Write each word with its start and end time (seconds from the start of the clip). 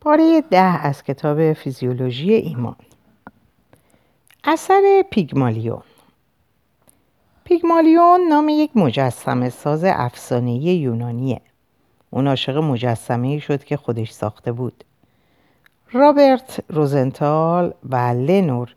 پاره 0.00 0.40
ده 0.40 0.86
از 0.86 1.02
کتاب 1.02 1.52
فیزیولوژی 1.52 2.32
ایمان. 2.32 2.76
اثر 4.44 5.04
پیگمالیون. 5.10 5.82
پیگمالیون 7.44 8.20
نام 8.28 8.48
یک 8.48 8.76
مجسمه 8.76 9.50
ساز 9.50 9.84
افسانه 9.84 10.54
یونانیه. 10.54 11.40
اون 12.10 12.28
عاشق 12.28 12.56
مجسمه 12.56 13.38
شد 13.38 13.64
که 13.64 13.76
خودش 13.76 14.10
ساخته 14.10 14.52
بود. 14.52 14.84
رابرت 15.92 16.64
روزنتال 16.68 17.74
و 17.90 17.96
لنور 17.96 18.74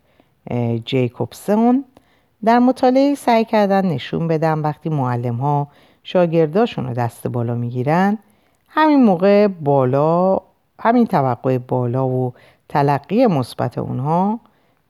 جیکوبسون 0.84 1.84
در 2.44 2.58
مطالعه 2.58 3.14
سعی 3.14 3.44
کردن 3.44 3.86
نشون 3.86 4.28
بدن 4.28 4.58
وقتی 4.58 4.88
معلم 4.88 5.36
ها 5.36 5.68
شاگرداشون 6.04 6.86
رو 6.86 6.94
دست 6.94 7.26
بالا 7.26 7.54
می‌گیرن 7.54 8.18
همین 8.68 9.04
موقع 9.04 9.46
بالا 9.46 10.40
همین 10.82 11.06
توقع 11.06 11.58
بالا 11.58 12.08
و 12.08 12.32
تلقی 12.68 13.26
مثبت 13.26 13.78
اونها 13.78 14.40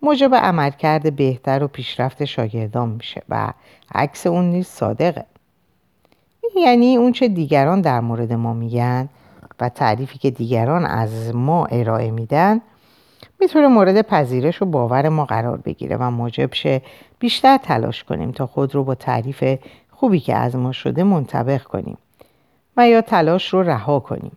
موجب 0.02 0.34
عملکرد 0.34 1.16
بهتر 1.16 1.62
و 1.62 1.68
پیشرفت 1.68 2.24
شاگردان 2.24 2.88
میشه 2.88 3.22
و 3.28 3.52
عکس 3.94 4.26
اون 4.26 4.44
نیز 4.44 4.66
صادقه. 4.66 5.24
یعنی 6.56 6.96
اون 6.96 7.12
چه 7.12 7.28
دیگران 7.28 7.80
در 7.80 8.00
مورد 8.00 8.32
ما 8.32 8.52
میگن 8.52 9.08
و 9.60 9.68
تعریفی 9.68 10.18
که 10.18 10.30
دیگران 10.30 10.86
از 10.86 11.34
ما 11.34 11.66
ارائه 11.66 12.10
میدن 12.10 12.60
می‌تونه 13.40 13.68
مورد 13.68 14.02
پذیرش 14.02 14.62
و 14.62 14.64
باور 14.64 15.08
ما 15.08 15.24
قرار 15.24 15.56
بگیره 15.56 15.96
و 15.96 16.10
موجب 16.10 16.54
شه 16.54 16.82
بیشتر 17.18 17.56
تلاش 17.56 18.04
کنیم 18.04 18.32
تا 18.32 18.46
خود 18.46 18.74
رو 18.74 18.84
با 18.84 18.94
تعریف 18.94 19.58
خوبی 19.90 20.20
که 20.20 20.34
از 20.34 20.56
ما 20.56 20.72
شده 20.72 21.04
منطبق 21.04 21.62
کنیم 21.62 21.98
و 22.76 22.88
یا 22.88 23.00
تلاش 23.00 23.54
رو 23.54 23.62
رها 23.62 24.00
کنیم. 24.00 24.32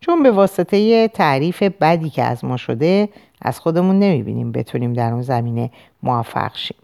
چون 0.00 0.22
به 0.22 0.30
واسطه 0.30 1.08
تعریف 1.08 1.62
بدی 1.62 2.10
که 2.10 2.22
از 2.22 2.44
ما 2.44 2.56
شده 2.56 3.08
از 3.42 3.60
خودمون 3.60 3.98
نمی‌بینیم 3.98 4.52
بتونیم 4.52 4.92
در 4.92 5.12
اون 5.12 5.22
زمینه 5.22 5.70
موفق 6.02 6.56
شیم. 6.56 6.76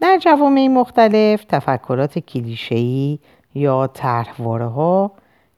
در 0.00 0.18
جوامع 0.22 0.68
مختلف 0.68 1.44
تفکرات 1.44 2.18
کلیشه‌ای 2.18 3.18
یا 3.54 3.86
طرحواره 3.86 4.66
ها 4.66 5.12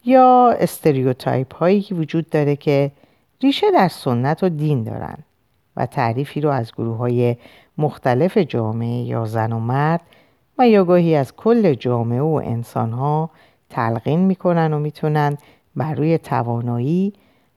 یا 0.05 0.55
استریوتایپ 0.59 1.55
هایی 1.55 1.81
که 1.81 1.95
وجود 1.95 2.31
داره 2.31 2.57
که 2.57 2.91
ریشه 3.43 3.67
در 3.71 3.89
سنت 3.89 4.43
و 4.43 4.49
دین 4.49 4.85
دارن 4.85 5.19
و 5.77 5.87
تعریفی 5.87 6.41
رو 6.41 6.51
از 6.51 6.73
گروه 6.73 6.97
های 6.97 7.37
مختلف 7.79 8.39
جامعه 8.39 9.03
یا 9.03 9.25
زن 9.25 9.53
و 9.53 9.59
مرد 9.59 10.01
و 10.59 10.69
یا 10.69 10.85
گاهی 10.85 11.15
از 11.17 11.37
کل 11.37 11.75
جامعه 11.75 12.21
و 12.21 12.41
انسان 12.45 12.93
ها 12.93 13.31
تلقین 13.71 14.21
می‌کنن 14.21 14.73
و 14.73 14.79
می‌تونن 14.79 15.39
بر 15.77 15.95
روی 15.95 16.19
توانایی 16.19 17.13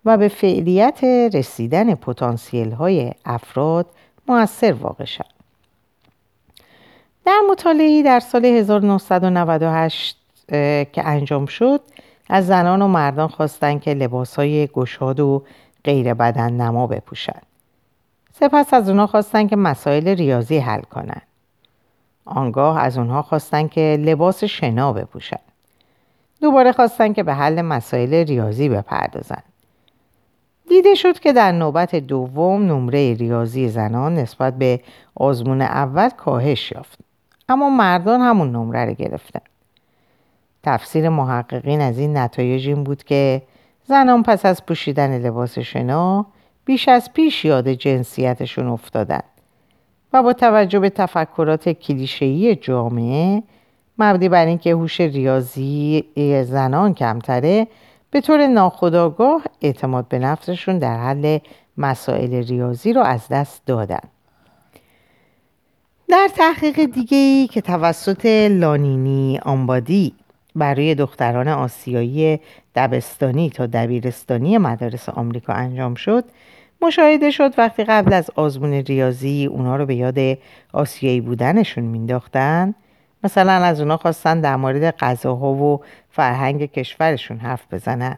و 0.06 0.18
به 0.18 0.28
فعلیت 0.28 1.04
رسیدن 1.34 1.96
پتانسیل 1.96 2.72
های 2.72 3.12
افراد 3.26 3.86
موثر 4.28 4.74
واقع 4.74 5.06
شد. 5.06 5.34
در 7.26 7.40
مطالعی 7.50 8.04
در 8.04 8.20
سال 8.20 8.46
1998 8.46 10.18
که 10.94 11.02
انجام 11.06 11.46
شد 11.46 11.82
از 12.30 12.48
زنان 12.48 12.82
و 12.82 12.88
مردان 12.88 13.28
خواستند 13.28 13.82
که 13.82 13.94
لباس 13.94 14.36
های 14.36 14.68
گشاد 14.68 15.20
و 15.20 15.44
غیر 15.84 16.14
بدن 16.14 16.54
نما 16.54 16.88
بپوشند. 16.88 17.46
سپس 18.34 18.74
از 18.74 18.90
اونها 18.90 19.08
خواستن 19.08 19.48
که 19.48 19.56
مسائل 19.56 20.08
ریاضی 20.08 20.58
حل 20.58 20.82
کنند. 20.82 21.22
آنگاه 22.26 22.80
از 22.80 22.98
اونها 22.98 23.22
خواستن 23.22 23.68
که 23.68 23.98
لباس 24.00 24.44
شنا 24.44 24.94
بپوشند. 24.94 25.53
دوباره 26.44 26.72
خواستن 26.72 27.14
که 27.14 27.24
به 27.24 27.34
حل 27.34 27.62
مسائل 27.62 28.14
ریاضی 28.14 28.70
بپردازند. 28.70 29.44
دیده 30.70 30.96
شد 30.96 31.20
که 31.20 31.34
در 31.34 31.52
نوبت 31.52 31.96
دوم 31.96 32.66
نمره 32.66 33.14
ریاضی 33.14 33.70
زنان 33.70 34.16
نسبت 34.16 34.58
به 34.58 34.80
آزمون 35.16 35.62
اول 35.62 36.10
کاهش 36.10 36.72
یافت. 36.72 37.00
اما 37.50 37.70
مردان 37.70 38.22
همون 38.22 38.52
نمره 38.52 38.86
رو 38.86 38.94
گرفتن. 38.94 39.40
تفسیر 40.64 41.10
محققین 41.10 41.82
از 41.82 42.00
این 42.00 42.18
نتایج 42.18 42.68
این 42.68 42.84
بود 42.84 43.04
که 43.04 43.42
زنان 43.86 44.24
پس 44.24 44.46
از 44.46 44.66
پوشیدن 44.66 45.18
لباس 45.20 45.60
شنا 45.60 46.26
بیش 46.66 46.88
از 46.88 47.14
پیش 47.14 47.46
یاد 47.46 47.68
جنسیتشون 47.68 48.68
افتادن 48.68 49.24
و 50.14 50.24
با 50.24 50.34
توجه 50.34 50.80
به 50.80 50.90
تفکرات 50.90 51.70
کلیشه‌ای 51.70 52.56
جامعه 52.56 53.44
مبنی 53.98 54.30
بر 54.30 54.46
اینکه 54.46 54.72
هوش 54.72 55.02
ریاضی 55.02 56.04
زنان 56.48 56.94
کمتره 56.94 57.68
به 58.12 58.22
طور 58.22 58.48
ناخودآگاه 58.48 59.44
اعتماد 59.62 60.08
به 60.08 60.20
نفسشون 60.20 60.78
در 60.78 60.98
حل 60.98 61.38
مسائل 61.78 62.34
ریاضی 62.34 62.94
رو 62.94 63.02
از 63.02 63.28
دست 63.28 63.66
دادن. 63.66 64.00
در 66.10 66.30
تحقیق 66.36 66.86
دیگه 66.86 67.18
ای 67.18 67.48
که 67.48 67.62
توسط 67.62 68.26
لانینی 68.52 69.40
آنبادی 69.46 70.14
برای 70.56 70.96
دختران 70.96 71.48
آسیایی 71.48 72.40
دبستانی 72.76 73.50
تا 73.50 73.66
دبیرستانی 73.66 74.58
مدارس 74.58 75.10
آمریکا 75.10 75.54
انجام 75.54 75.96
شد 75.96 76.24
مشاهده 76.82 77.32
شد 77.32 77.54
وقتی 77.58 77.84
قبل 77.84 78.14
از 78.14 78.30
آزمون 78.36 78.74
ریاضی 78.74 79.46
اونا 79.46 79.76
رو 79.76 79.86
به 79.86 79.96
یاد 79.96 80.38
آسیایی 80.74 81.22
بودنشون 81.22 81.84
مینداختن 81.84 82.76
مثلا 83.24 83.52
از 83.52 83.82
اونا 83.82 83.98
خواستن 83.98 84.42
در 84.42 84.56
مورد 84.56 84.98
غذاها 84.98 85.54
و 85.54 85.82
فرهنگ 86.10 86.72
کشورشون 86.72 87.38
حرف 87.38 87.74
بزنن. 87.74 88.18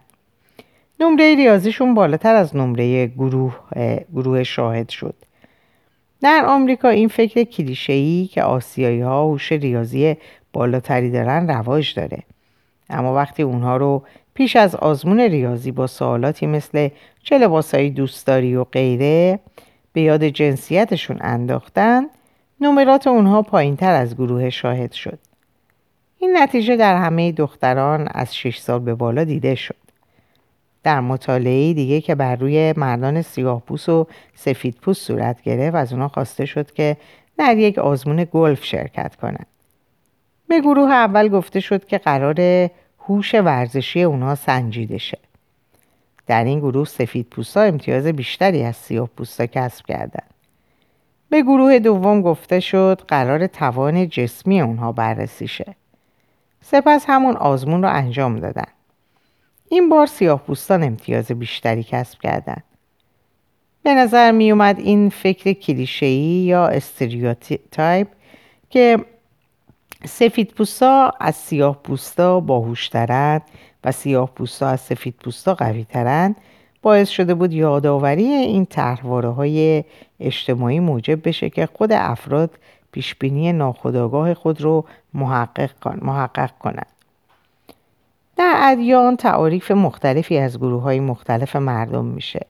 نمره 0.99 1.35
ریاضیشون 1.35 1.93
بالاتر 1.93 2.35
از 2.35 2.55
نمره 2.55 3.07
گروه, 3.07 3.55
گروه 4.13 4.43
شاهد 4.43 4.89
شد. 4.89 5.15
در 6.21 6.43
آمریکا 6.47 6.89
این 6.89 7.07
فکر 7.07 7.43
کلیشه‌ای 7.43 8.29
که 8.33 8.43
آسیایی 8.43 9.01
ها 9.01 9.23
هوش 9.23 9.51
ریاضی 9.51 10.17
بالاتری 10.53 11.11
دارن 11.11 11.47
رواج 11.47 11.93
داره. 11.93 12.19
اما 12.89 13.15
وقتی 13.15 13.43
اونها 13.43 13.77
رو 13.77 14.03
پیش 14.33 14.55
از 14.55 14.75
آزمون 14.75 15.19
ریاضی 15.19 15.71
با 15.71 15.87
سوالاتی 15.87 16.47
مثل 16.47 16.89
چه 17.23 17.37
لباسایی 17.37 17.89
دوست 17.89 18.27
داری 18.27 18.55
و 18.55 18.63
غیره 18.63 19.39
به 19.93 20.01
یاد 20.01 20.23
جنسیتشون 20.23 21.17
انداختن 21.21 22.05
نمرات 22.61 23.07
اونها 23.07 23.41
پایین 23.41 23.75
تر 23.75 23.93
از 23.93 24.15
گروه 24.15 24.49
شاهد 24.49 24.91
شد 24.91 25.19
این 26.17 26.37
نتیجه 26.37 26.75
در 26.75 26.97
همه 26.97 27.31
دختران 27.31 28.07
از 28.11 28.35
6 28.35 28.57
سال 28.57 28.79
به 28.79 28.95
بالا 28.95 29.23
دیده 29.23 29.55
شد 29.55 29.75
در 30.83 30.99
مطالعه 30.99 31.73
دیگه 31.73 32.01
که 32.01 32.15
بر 32.15 32.35
روی 32.35 32.73
مردان 32.77 33.21
سیاه 33.21 33.61
پوست 33.61 33.89
و 33.89 34.07
سفید 34.35 34.75
پوست 34.81 35.01
صورت 35.01 35.41
گرفت 35.41 35.75
از 35.75 35.93
اونا 35.93 36.07
خواسته 36.07 36.45
شد 36.45 36.71
که 36.71 36.97
در 37.37 37.57
یک 37.57 37.77
آزمون 37.77 38.27
گلف 38.31 38.63
شرکت 38.63 39.15
کنند. 39.15 39.47
به 40.47 40.61
گروه 40.61 40.91
اول 40.91 41.29
گفته 41.29 41.59
شد 41.59 41.85
که 41.85 41.97
قرار 41.97 42.69
هوش 42.99 43.35
ورزشی 43.35 44.03
اونها 44.03 44.35
سنجیده 44.35 44.97
شه. 44.97 45.17
در 46.27 46.43
این 46.43 46.59
گروه 46.59 46.85
سفید 46.85 47.27
پوستا 47.29 47.61
امتیاز 47.61 48.07
بیشتری 48.07 48.63
از 48.63 48.75
سیاه 48.75 49.09
پوستا 49.17 49.45
کسب 49.45 49.85
کردند. 49.85 50.34
به 51.35 51.41
گروه 51.41 51.79
دوم 51.79 52.21
گفته 52.21 52.59
شد 52.59 53.01
قرار 53.07 53.47
توان 53.47 54.09
جسمی 54.09 54.61
اونها 54.61 54.91
بررسی 54.91 55.47
شه. 55.47 55.75
سپس 56.61 57.05
همون 57.07 57.35
آزمون 57.35 57.83
رو 57.83 57.89
انجام 57.89 58.39
دادن. 58.39 58.67
این 59.69 59.89
بار 59.89 60.05
سیاه 60.05 60.39
پوستان 60.39 60.83
امتیاز 60.83 61.31
بیشتری 61.31 61.83
کسب 61.83 62.19
کردند. 62.19 62.63
به 63.83 63.93
نظر 63.93 64.31
می 64.31 64.51
اومد 64.51 64.79
این 64.79 65.09
فکر 65.09 65.53
کلیشه‌ای 65.53 66.43
یا 66.45 66.67
استریوتایپ 66.67 68.07
که 68.69 68.97
سفید 70.05 70.51
پوستا 70.51 71.13
از 71.19 71.35
سیاه 71.35 71.81
پوستا 71.83 72.39
باهوشترند 72.39 73.41
و 73.83 73.91
سیاه 73.91 74.31
پوستا 74.35 74.67
از 74.67 74.81
سفید 74.81 75.15
پوستا 75.23 75.53
قوی 75.53 75.83
ترند 75.83 76.35
باعث 76.85 77.09
شده 77.09 77.33
بود 77.33 77.53
یادآوری 77.53 78.23
این 78.23 78.65
طرحواره 78.65 79.29
های 79.29 79.83
اجتماعی 80.19 80.79
موجب 80.79 81.27
بشه 81.27 81.49
که 81.49 81.65
خود 81.65 81.91
افراد 81.91 82.51
پیشبینی 82.91 83.53
ناخودآگاه 83.53 84.33
خود 84.33 84.61
رو 84.61 84.85
محقق, 85.13 85.71
کن، 85.79 85.99
محقق 86.01 86.51
کنند. 86.59 86.87
در 88.37 88.53
ادیان 88.57 89.15
تعاریف 89.15 89.71
مختلفی 89.71 90.37
از 90.37 90.57
گروه 90.57 90.81
های 90.81 90.99
مختلف 90.99 91.55
مردم 91.55 92.05
میشه 92.05 92.45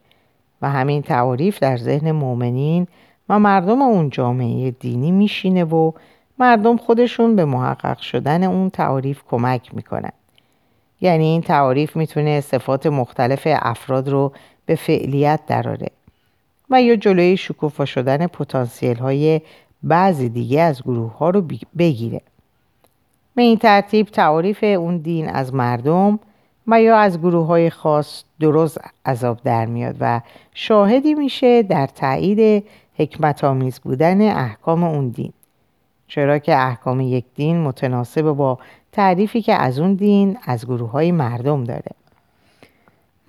و 0.61 0.69
همین 0.69 1.01
تعاریف 1.01 1.59
در 1.59 1.77
ذهن 1.77 2.11
مؤمنین 2.11 2.87
و 3.29 3.39
مردم 3.39 3.81
اون 3.81 4.09
جامعه 4.09 4.71
دینی 4.71 5.11
میشینه 5.11 5.63
و 5.63 5.91
مردم 6.39 6.77
خودشون 6.77 7.35
به 7.35 7.45
محقق 7.45 7.97
شدن 7.97 8.43
اون 8.43 8.69
تعاریف 8.69 9.23
کمک 9.29 9.75
می‌کنن 9.75 10.11
یعنی 11.01 11.25
این 11.25 11.41
تعاریف 11.41 11.95
می‌تونه 11.95 12.41
صفات 12.41 12.85
مختلف 12.85 13.41
افراد 13.45 14.09
رو 14.09 14.31
به 14.65 14.75
فعلیت 14.75 15.39
دراره 15.47 15.87
و 16.69 16.81
یا 16.81 16.95
جلوی 16.95 17.37
شکوفا 17.37 17.85
شدن 17.85 18.27
پتانسیل 18.27 18.97
های 18.97 19.41
بعضی 19.83 20.29
دیگه 20.29 20.61
از 20.61 20.81
گروه 20.81 21.17
ها 21.17 21.29
رو 21.29 21.43
بگیره. 21.77 22.21
به 23.35 23.41
این 23.41 23.57
ترتیب 23.57 24.07
تعاریف 24.07 24.63
اون 24.63 24.97
دین 24.97 25.29
از 25.29 25.53
مردم 25.53 26.19
و 26.67 26.81
یا 26.81 26.97
از 26.97 27.19
گروه 27.19 27.45
های 27.45 27.69
خاص 27.69 28.23
درست 28.39 28.81
عذاب 29.05 29.39
در 29.43 29.65
میاد 29.65 29.95
و 29.99 30.21
شاهدی 30.53 31.13
میشه 31.13 31.63
در 31.63 31.87
تایید 31.87 32.65
حکمت 32.95 33.43
آمیز 33.43 33.79
بودن 33.79 34.21
احکام 34.21 34.83
اون 34.83 35.09
دین. 35.09 35.33
چرا 36.07 36.39
که 36.39 36.55
احکام 36.55 37.01
یک 37.01 37.25
دین 37.35 37.59
متناسب 37.59 38.21
با 38.21 38.59
تعریفی 38.95 39.41
که 39.41 39.53
از 39.53 39.79
اون 39.79 39.93
دین 39.93 40.37
از 40.43 40.65
گروه 40.65 40.91
های 40.91 41.11
مردم 41.11 41.63
داره. 41.63 41.91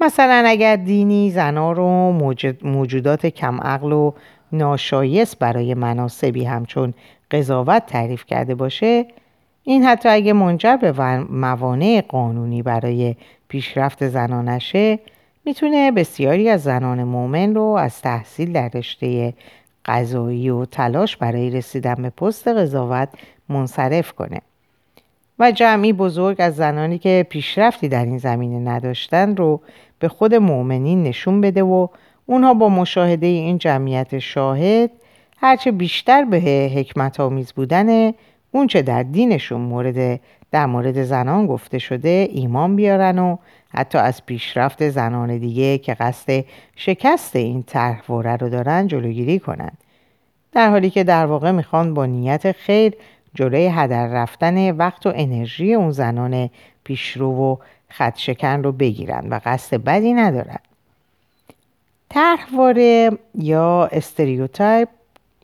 مثلا 0.01 0.45
اگر 0.47 0.77
دینی 0.77 1.31
زنا 1.31 1.73
رو 1.73 2.13
موجودات 2.63 3.27
کم 3.27 3.61
عقل 3.61 3.93
و 3.93 4.13
ناشایست 4.53 5.39
برای 5.39 5.75
مناسبی 5.75 6.45
همچون 6.45 6.95
قضاوت 7.31 7.87
تعریف 7.87 8.27
کرده 8.27 8.55
باشه 8.55 9.07
این 9.65 9.85
حتی 9.85 10.09
اگه 10.09 10.33
منجر 10.33 10.77
به 10.77 10.93
موانع 11.19 12.03
قانونی 12.09 12.63
برای 12.63 13.17
پیشرفت 13.49 14.09
زنانشه 14.09 14.99
می‌تونه 15.45 15.91
بسیاری 15.91 16.49
از 16.49 16.63
زنان 16.63 17.05
مؤمن 17.05 17.55
رو 17.55 17.63
از 17.63 18.03
تحصیل 18.03 18.53
در 18.53 18.71
رشته 18.75 19.35
قضایی 19.85 20.51
و 20.51 20.65
تلاش 20.65 21.17
برای 21.17 21.51
رسیدن 21.51 21.95
به 21.95 22.11
پست 22.11 22.49
قضاوت 22.49 23.09
منصرف 23.49 24.13
کنه. 24.13 24.41
و 25.39 25.51
جمعی 25.51 25.93
بزرگ 25.93 26.37
از 26.39 26.57
زنانی 26.57 26.99
که 26.99 27.27
پیشرفتی 27.29 27.89
در 27.89 28.05
این 28.05 28.19
زمینه 28.19 28.71
نداشتن 28.71 29.37
رو 29.37 29.61
به 29.99 30.09
خود 30.09 30.35
مؤمنین 30.35 31.03
نشون 31.03 31.41
بده 31.41 31.63
و 31.63 31.89
اونها 32.27 32.55
با 32.55 32.69
مشاهده 32.69 33.27
این 33.27 33.59
جمعیت 33.59 34.19
شاهد 34.19 34.91
هرچه 35.37 35.71
بیشتر 35.71 36.25
به 36.25 36.37
حکمت 36.77 37.21
آمیز 37.21 37.53
بودن 37.53 38.13
اونچه 38.53 38.83
در 38.83 39.03
دینشون 39.03 39.61
مورد 39.61 40.21
در 40.51 40.67
مورد 40.67 41.03
زنان 41.03 41.47
گفته 41.47 41.79
شده 41.79 42.29
ایمان 42.33 42.77
بیارن 42.77 43.19
و 43.19 43.37
حتی 43.69 43.99
از 43.99 44.27
پیشرفت 44.27 44.89
زنان 44.89 45.39
دیگه 45.39 45.79
که 45.79 45.95
قصد 45.95 46.45
شکست 46.77 47.37
این 47.37 47.63
طرحواره 47.63 48.37
رو 48.37 48.49
دارن 48.49 48.87
جلوگیری 48.87 49.39
کنن. 49.39 49.73
در 50.53 50.71
حالی 50.71 50.91
که 50.91 51.05
در 51.05 51.27
واقع 51.27 51.51
می‌خوان 51.51 51.95
با 51.95 52.07
نیت 52.07 52.53
خیر 52.53 52.93
جلوی 53.37 53.67
هدر 53.67 54.07
رفتن 54.07 54.71
وقت 54.71 55.07
و 55.07 55.13
انرژی 55.15 55.75
اون 55.75 55.91
زنان 55.91 56.51
پیشرو 56.85 57.33
و 57.33 57.57
خدشکن 57.91 58.63
رو 58.63 58.73
بگیرن 58.73 59.29
و 59.29 59.41
قصد 59.45 59.77
بدی 59.77 60.13
ندارن 60.13 60.59
طرحواره 62.09 63.11
یا 63.35 63.89
استریوتایپ 63.93 64.89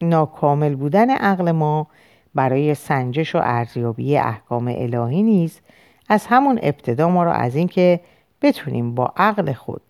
ناکامل 0.02 0.74
بودن 0.74 1.10
عقل 1.10 1.50
ما 1.50 1.86
برای 2.34 2.74
سنجش 2.74 3.34
و 3.34 3.40
ارزیابی 3.42 4.18
احکام 4.18 4.74
الهی 4.76 5.22
نیز 5.22 5.60
از 6.08 6.26
همون 6.26 6.58
ابتدا 6.62 7.08
ما 7.08 7.24
را 7.24 7.32
از 7.32 7.56
اینکه 7.56 8.00
بتونیم 8.42 8.94
با 8.94 9.12
عقل 9.16 9.52
خود 9.52 9.82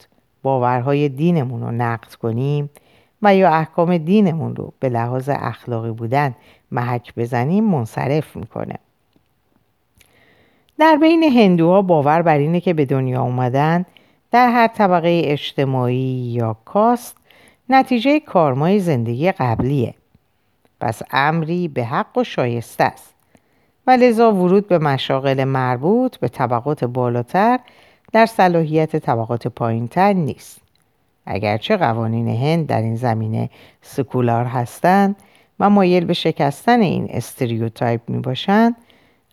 باورهای 0.42 1.08
دینمون 1.08 1.60
رو 1.60 1.70
نقد 1.70 2.14
کنیم 2.14 2.70
و 3.22 3.34
یا 3.36 3.50
احکام 3.50 3.98
دینمون 3.98 4.56
رو 4.56 4.72
به 4.80 4.88
لحاظ 4.88 5.30
اخلاقی 5.32 5.90
بودن 5.90 6.34
محک 6.72 7.14
بزنیم 7.14 7.64
منصرف 7.64 8.36
می‌کنه. 8.36 8.78
در 10.78 10.96
بین 10.96 11.22
هندوها 11.22 11.82
باور 11.82 12.22
بر 12.22 12.38
اینه 12.38 12.60
که 12.60 12.74
به 12.74 12.84
دنیا 12.84 13.22
اومدن 13.22 13.84
در 14.30 14.48
هر 14.48 14.66
طبقه 14.66 15.22
اجتماعی 15.24 16.32
یا 16.34 16.56
کاست 16.64 17.16
نتیجه 17.68 18.20
کارمای 18.20 18.78
زندگی 18.78 19.32
قبلیه. 19.32 19.94
پس 20.80 21.02
امری 21.10 21.68
به 21.68 21.84
حق 21.84 22.18
و 22.18 22.24
شایسته 22.24 22.84
است. 22.84 23.14
و 23.86 23.90
لذا 23.90 24.32
ورود 24.32 24.68
به 24.68 24.78
مشاغل 24.78 25.44
مربوط 25.44 26.16
به 26.16 26.28
طبقات 26.28 26.84
بالاتر 26.84 27.60
در 28.12 28.26
صلاحیت 28.26 28.96
طبقات 28.96 29.48
پایینتر 29.48 30.12
نیست. 30.12 30.60
اگرچه 31.26 31.76
قوانین 31.76 32.28
هند 32.28 32.66
در 32.66 32.82
این 32.82 32.96
زمینه 32.96 33.50
سکولار 33.82 34.44
هستند 34.44 35.16
و 35.60 35.70
مایل 35.70 36.04
به 36.04 36.12
شکستن 36.12 36.80
این 36.80 37.06
stereotype 37.10 38.00
می 38.08 38.18
باشند 38.18 38.76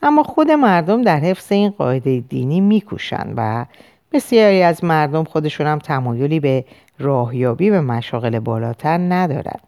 اما 0.02 0.24
خود 0.24 0.52
مردم 0.52 1.02
در 1.02 1.20
حفظ 1.20 1.52
این 1.52 1.70
قاعده 1.70 2.20
دینی 2.20 2.62
میکوشند 2.62 3.34
و 3.38 3.66
بسیاری 4.12 4.62
از 4.62 4.84
مردم 4.84 5.24
خودشون 5.24 5.68
هم 5.68 5.80
تمایلی 5.80 6.40
به 6.40 6.66
راهیابی 7.00 7.70
به 7.70 7.82
مشاغل 7.82 8.40
بالاتر 8.40 8.98
ندارند 8.98 9.68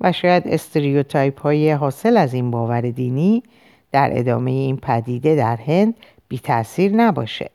و 0.00 0.12
شاید 0.12 0.48
stereotype 0.48 1.40
های 1.40 1.72
حاصل 1.72 2.16
از 2.16 2.34
این 2.34 2.50
باور 2.50 2.80
دینی 2.80 3.42
در 3.92 4.10
ادامه 4.12 4.50
این 4.50 4.76
پدیده 4.76 5.36
در 5.36 5.56
هند 5.56 5.94
بی 6.28 6.38
تاثیر 6.38 6.92
نباشه. 6.92 7.50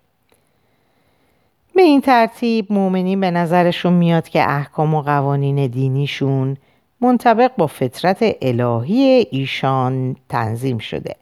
به 1.76 1.82
این 1.82 2.02
ترتیب 2.02 2.74
مؤمنین 2.74 3.20
به 3.20 3.32
نظرشون 3.32 3.94
میاد 3.94 4.30
که 4.30 4.50
احکام 4.52 4.94
و 4.94 5.02
قوانین 5.02 5.68
دینیشون 5.68 6.58
منطبق 7.04 7.52
با 7.58 7.68
فطرت 7.68 8.18
الهی 8.42 9.28
ایشان 9.32 10.16
تنظیم 10.30 10.78
شده. 10.78 11.16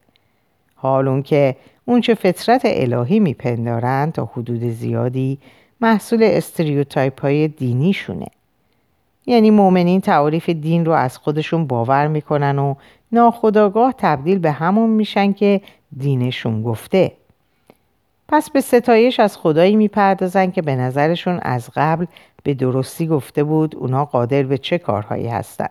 حال 0.76 1.22
که 1.22 1.56
اونچه 1.86 2.14
فطرت 2.14 2.62
الهی 2.66 3.20
میپندارند 3.20 4.14
تا 4.14 4.30
حدود 4.34 4.64
زیادی 4.64 5.38
محصول 5.82 6.24
استریوتایپ 6.24 7.22
های 7.22 7.48
دینیشونه. 7.48 8.28
یعنی 9.26 9.52
مؤمنین 9.52 10.02
تعریف 10.02 10.50
دین 10.50 10.86
رو 10.86 10.92
از 10.92 11.18
خودشون 11.18 11.68
باور 11.68 12.08
می‌کنن 12.08 12.60
و 12.60 12.76
ناخداگاه 13.12 13.94
تبدیل 13.98 14.40
به 14.40 14.52
همون 14.52 14.90
میشن 14.90 15.34
که 15.34 15.62
دینشون 15.98 16.64
گفته. 16.64 17.12
پس 18.32 18.50
به 18.50 18.62
ستایش 18.62 19.20
از 19.20 19.38
خدایی 19.38 19.76
می‌پردازن 19.76 20.52
که 20.52 20.62
به 20.62 20.76
نظرشون 20.76 21.40
از 21.42 21.70
قبل 21.76 22.06
به 22.44 22.54
درستی 22.54 23.08
گفته 23.08 23.44
بود 23.44 23.76
اونا 23.76 24.06
قادر 24.06 24.44
به 24.44 24.58
چه 24.58 24.78
کارهایی 24.78 25.28
هستند 25.28 25.70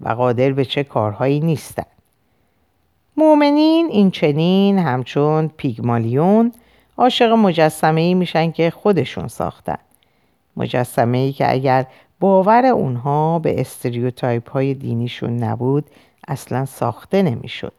و 0.00 0.08
قادر 0.08 0.52
به 0.52 0.64
چه 0.64 0.84
کارهایی 0.84 1.40
نیستند. 1.40 1.86
مؤمنین 3.16 3.86
این 3.90 4.10
چنین 4.10 4.78
همچون 4.78 5.50
پیگمالیون 5.56 6.52
عاشق 6.98 7.32
مجسمه 7.32 8.00
ای 8.00 8.14
میشن 8.14 8.50
که 8.50 8.70
خودشون 8.70 9.28
ساختن. 9.28 9.78
مجسمه 10.56 11.18
ای 11.18 11.32
که 11.32 11.52
اگر 11.52 11.86
باور 12.20 12.66
اونها 12.66 13.38
به 13.38 13.60
استریوتایپ 13.60 14.50
های 14.50 14.74
دینیشون 14.74 15.36
نبود 15.36 15.84
اصلا 16.28 16.64
ساخته 16.64 17.22
نمی‌شد. 17.22 17.72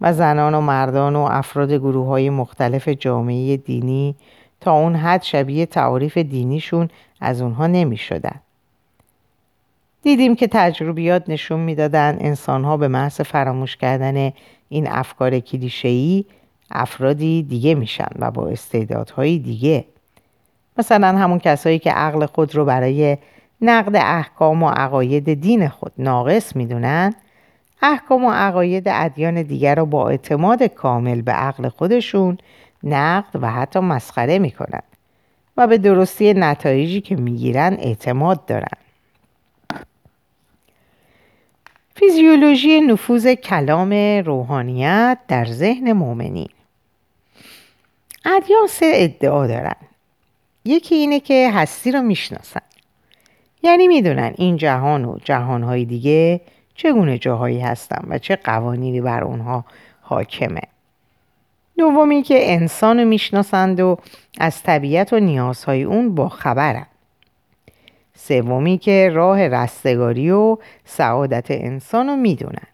و 0.00 0.12
زنان 0.12 0.54
و 0.54 0.60
مردان 0.60 1.16
و 1.16 1.20
افراد 1.20 1.72
گروه 1.72 2.06
های 2.06 2.30
مختلف 2.30 2.88
جامعه 2.88 3.56
دینی 3.56 4.14
تا 4.60 4.72
اون 4.72 4.96
حد 4.96 5.22
شبیه 5.22 5.66
تعاریف 5.66 6.18
دینیشون 6.18 6.88
از 7.20 7.40
اونها 7.40 7.66
نمی 7.66 7.96
شدن. 7.96 8.40
دیدیم 10.02 10.36
که 10.36 10.46
تجربیات 10.46 11.28
نشون 11.28 11.60
می‌دادن 11.60 12.16
انسان 12.20 12.64
ها 12.64 12.76
به 12.76 12.88
محض 12.88 13.20
فراموش 13.20 13.76
کردن 13.76 14.32
این 14.68 14.88
افکار 14.88 15.38
کلیشه‌ای 15.38 16.24
افرادی 16.70 17.42
دیگه 17.42 17.74
میشن 17.74 18.08
و 18.18 18.30
با 18.30 18.48
استعدادهای 18.48 19.38
دیگه 19.38 19.84
مثلا 20.78 21.18
همون 21.18 21.38
کسایی 21.38 21.78
که 21.78 21.90
عقل 21.90 22.26
خود 22.26 22.54
رو 22.54 22.64
برای 22.64 23.18
نقد 23.60 23.96
احکام 23.96 24.62
و 24.62 24.68
عقاید 24.68 25.40
دین 25.40 25.68
خود 25.68 25.92
ناقص 25.98 26.56
می‌دونن 26.56 27.14
احکام 27.82 28.24
و 28.24 28.30
عقاید 28.30 28.88
ادیان 28.88 29.42
دیگر 29.42 29.74
را 29.74 29.84
با 29.84 30.08
اعتماد 30.08 30.62
کامل 30.62 31.22
به 31.22 31.32
عقل 31.32 31.68
خودشون 31.68 32.38
نقد 32.82 33.38
و 33.42 33.50
حتی 33.50 33.78
مسخره 33.80 34.38
می‌کنن 34.38 34.82
و 35.56 35.66
به 35.66 35.78
درستی 35.78 36.34
نتایجی 36.34 37.00
که 37.00 37.16
می‌گیرن 37.16 37.72
اعتماد 37.72 38.46
دارن. 38.46 38.78
فیزیولوژی 41.94 42.80
نفوذ 42.80 43.26
کلام 43.26 43.92
روحانیت 44.26 45.18
در 45.28 45.44
ذهن 45.44 45.92
مؤمنین. 45.92 46.48
ادیان 48.24 48.66
سه 48.68 48.92
ادعا 48.94 49.46
دارن. 49.46 49.76
یکی 50.64 50.94
اینه 50.94 51.20
که 51.20 51.50
هستی 51.54 51.92
رو 51.92 52.02
می‌شناسن. 52.02 52.60
یعنی 53.62 53.88
می‌دونن 53.88 54.34
این 54.36 54.56
جهان 54.56 55.04
و 55.04 55.18
جهانهای 55.24 55.84
دیگه 55.84 56.40
چگونه 56.78 57.18
جاهایی 57.18 57.60
هستن 57.60 58.04
و 58.08 58.18
چه 58.18 58.36
قوانینی 58.36 59.00
بر 59.00 59.24
اونها 59.24 59.64
حاکمه. 60.00 60.60
دومی 61.78 62.22
که 62.22 62.52
انسان 62.52 63.04
می‌شناسند 63.04 63.80
و 63.80 63.96
از 64.40 64.62
طبیعت 64.62 65.12
و 65.12 65.20
نیازهای 65.20 65.82
اون 65.82 66.14
با 66.14 66.28
خبرن. 66.28 66.86
سومی 68.14 68.78
که 68.78 69.10
راه 69.14 69.48
رستگاری 69.48 70.30
و 70.30 70.56
سعادت 70.84 71.50
انسان 71.50 72.08
رو 72.08 72.16
می‌دونن. 72.16 72.68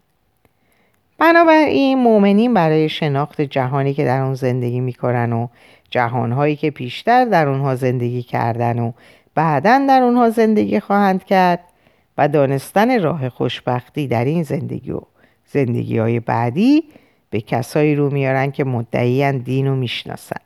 بنابراین 1.19 1.99
مؤمنین 1.99 2.55
برای 2.55 2.89
شناخت 2.89 3.41
جهانی 3.41 3.95
که 3.95 4.05
در 4.05 4.21
اون 4.21 4.35
زندگی 4.35 4.81
می‌کنن 4.81 5.33
و 5.33 5.49
جهانهایی 5.91 6.57
که 6.57 6.71
پیشتر 6.71 7.25
در 7.25 7.49
اونها 7.49 7.75
زندگی 7.75 8.23
کردن 8.23 8.79
و 8.79 8.93
بعدا 9.35 9.85
در 9.89 10.03
اونها 10.03 10.31
زندگی 10.31 10.81
خواهند 10.81 11.25
کرد 11.25 11.61
و 12.19 12.29
دانستن 12.29 13.03
راه 13.03 13.29
خوشبختی 13.29 14.07
در 14.07 14.25
این 14.25 14.43
زندگی 14.43 14.91
و 14.91 15.01
زندگی 15.47 15.99
های 15.99 16.21
بعدی 16.21 16.85
به 17.31 17.41
کسایی 17.41 17.95
رو 17.95 18.11
میارن 18.11 18.51
که 18.51 18.65
مدعیان 18.65 19.39
دین 19.39 19.67
رو 19.67 19.77
می‌شناسن. 19.77 20.41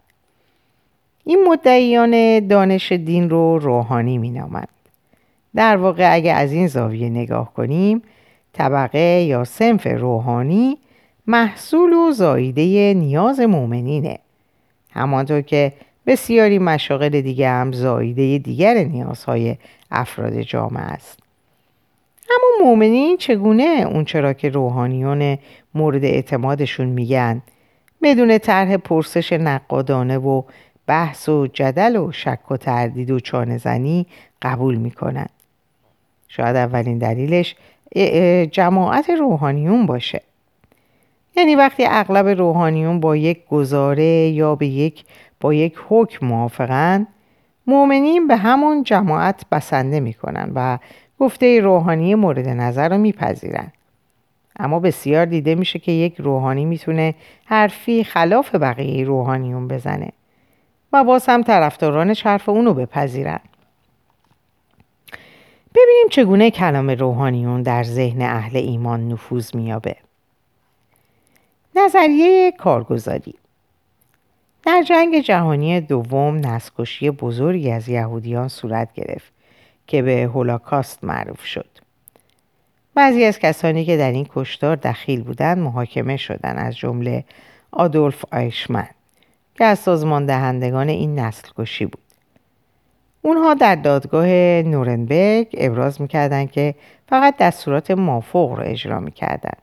این 1.24 1.44
مدعیان 1.48 2.46
دانش 2.46 2.92
دین 2.92 3.30
رو 3.30 3.58
روحانی 3.58 4.18
می 4.18 4.30
نامند. 4.30 4.68
در 5.54 5.76
واقع 5.76 6.14
اگر 6.14 6.36
از 6.36 6.52
این 6.52 6.66
زاویه 6.66 7.08
نگاه 7.08 7.54
کنیم 7.54 8.02
طبقه 8.52 9.22
یا 9.22 9.44
سنف 9.44 9.86
روحانی 9.86 10.78
محصول 11.26 11.92
و 11.92 12.12
زاییده 12.12 12.94
نیاز 12.94 13.40
مؤمنینه. 13.40 14.18
همانطور 14.90 15.40
که 15.40 15.72
بسیاری 16.06 16.58
مشاغل 16.58 17.20
دیگه 17.20 17.48
هم 17.48 17.72
زاییده 17.72 18.38
دیگر 18.38 18.74
نیازهای 18.74 19.56
افراد 19.90 20.40
جامعه 20.40 20.82
است. 20.82 21.27
اما 22.30 22.68
مؤمنین 22.70 23.16
چگونه 23.16 23.84
اون 23.92 24.04
چرا 24.04 24.32
که 24.32 24.48
روحانیون 24.48 25.38
مورد 25.74 26.04
اعتمادشون 26.04 26.86
میگن؟ 26.86 27.42
بدون 28.02 28.38
طرح 28.38 28.76
پرسش 28.76 29.32
نقادانه 29.32 30.18
و 30.18 30.42
بحث 30.86 31.28
و 31.28 31.46
جدل 31.46 31.96
و 31.96 32.12
شک 32.12 32.50
و 32.50 32.56
تردید 32.56 33.10
و 33.10 33.20
چانه 33.20 33.58
زنی 33.58 34.06
قبول 34.42 34.74
می‌کنن. 34.74 35.26
شاید 36.28 36.56
اولین 36.56 36.98
دلیلش 36.98 37.56
جماعت 38.50 39.10
روحانیون 39.10 39.86
باشه. 39.86 40.22
یعنی 41.36 41.54
وقتی 41.54 41.84
اغلب 41.86 42.26
روحانیون 42.26 43.00
با 43.00 43.16
یک 43.16 43.46
گزاره 43.46 44.28
یا 44.28 44.54
به 44.54 44.66
یک 44.66 45.04
با 45.40 45.54
یک 45.54 45.78
حکم 45.88 46.26
موافقن 46.26 47.06
مؤمنین 47.66 48.26
به 48.26 48.36
همون 48.36 48.82
جماعت 48.82 49.42
بسنده 49.52 50.00
می‌کنن 50.00 50.52
و 50.54 50.78
گفته 51.18 51.60
روحانی 51.60 52.14
مورد 52.14 52.48
نظر 52.48 52.88
رو 52.88 52.98
میپذیرن. 52.98 53.72
اما 54.58 54.80
بسیار 54.80 55.26
دیده 55.26 55.54
میشه 55.54 55.78
که 55.78 55.92
یک 55.92 56.14
روحانی 56.18 56.64
می‌تونه 56.64 57.14
حرفی 57.44 58.04
خلاف 58.04 58.54
بقیه 58.54 59.04
روحانیون 59.04 59.68
بزنه 59.68 60.12
و 60.92 61.04
باز 61.04 61.26
هم 61.28 61.42
طرفداران 61.42 62.14
حرف 62.24 62.48
اونو 62.48 62.74
بپذیرن. 62.74 63.40
ببینیم 65.74 66.08
چگونه 66.10 66.50
کلام 66.50 66.90
روحانیون 66.90 67.62
در 67.62 67.82
ذهن 67.82 68.22
اهل 68.22 68.56
ایمان 68.56 69.08
نفوذ 69.08 69.54
میابه 69.54 69.96
نظریه 71.76 72.52
کارگزاری. 72.52 73.34
در 74.62 74.82
جنگ 74.82 75.20
جهانی 75.20 75.80
دوم 75.80 76.36
نسکشی 76.36 77.10
بزرگی 77.10 77.70
از 77.70 77.88
یهودیان 77.88 78.48
صورت 78.48 78.92
گرفت. 78.94 79.37
که 79.88 80.02
به 80.02 80.22
هولاکاست 80.34 81.04
معروف 81.04 81.44
شد. 81.44 81.68
بعضی 82.94 83.24
از 83.24 83.38
کسانی 83.38 83.84
که 83.84 83.96
در 83.96 84.12
این 84.12 84.26
کشتار 84.34 84.76
دخیل 84.76 85.22
بودند 85.22 85.58
محاکمه 85.58 86.16
شدند 86.16 86.58
از 86.58 86.76
جمله 86.76 87.24
آدولف 87.72 88.24
آیشمن 88.32 88.88
که 89.54 89.64
از 89.64 89.78
سازمان 89.78 90.26
دهندگان 90.26 90.88
این 90.88 91.18
نسل 91.18 91.48
کشی 91.58 91.86
بود. 91.86 92.02
اونها 93.22 93.54
در 93.54 93.74
دادگاه 93.74 94.26
نورنبرگ 94.62 95.48
ابراز 95.54 96.00
می‌کردند 96.00 96.50
که 96.50 96.74
فقط 97.08 97.36
دستورات 97.36 97.90
مافوق 97.90 98.58
را 98.58 98.64
اجرا 98.64 99.00
می‌کردند. 99.00 99.62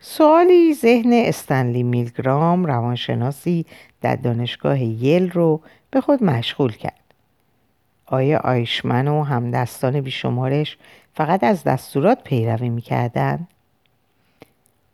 سوالی 0.00 0.74
ذهن 0.74 1.12
استنلی 1.12 1.82
میلگرام 1.82 2.66
روانشناسی 2.66 3.66
در 4.00 4.16
دانشگاه 4.16 4.82
یل 4.82 5.30
رو 5.30 5.60
به 5.90 6.00
خود 6.00 6.24
مشغول 6.24 6.72
کرد. 6.72 6.99
آیا 8.10 8.38
آیشمن 8.38 9.08
و 9.08 9.22
همدستان 9.22 10.00
بیشمارش 10.00 10.78
فقط 11.14 11.44
از 11.44 11.64
دستورات 11.64 12.24
پیروی 12.24 12.68
می‌کردن؟ 12.68 13.48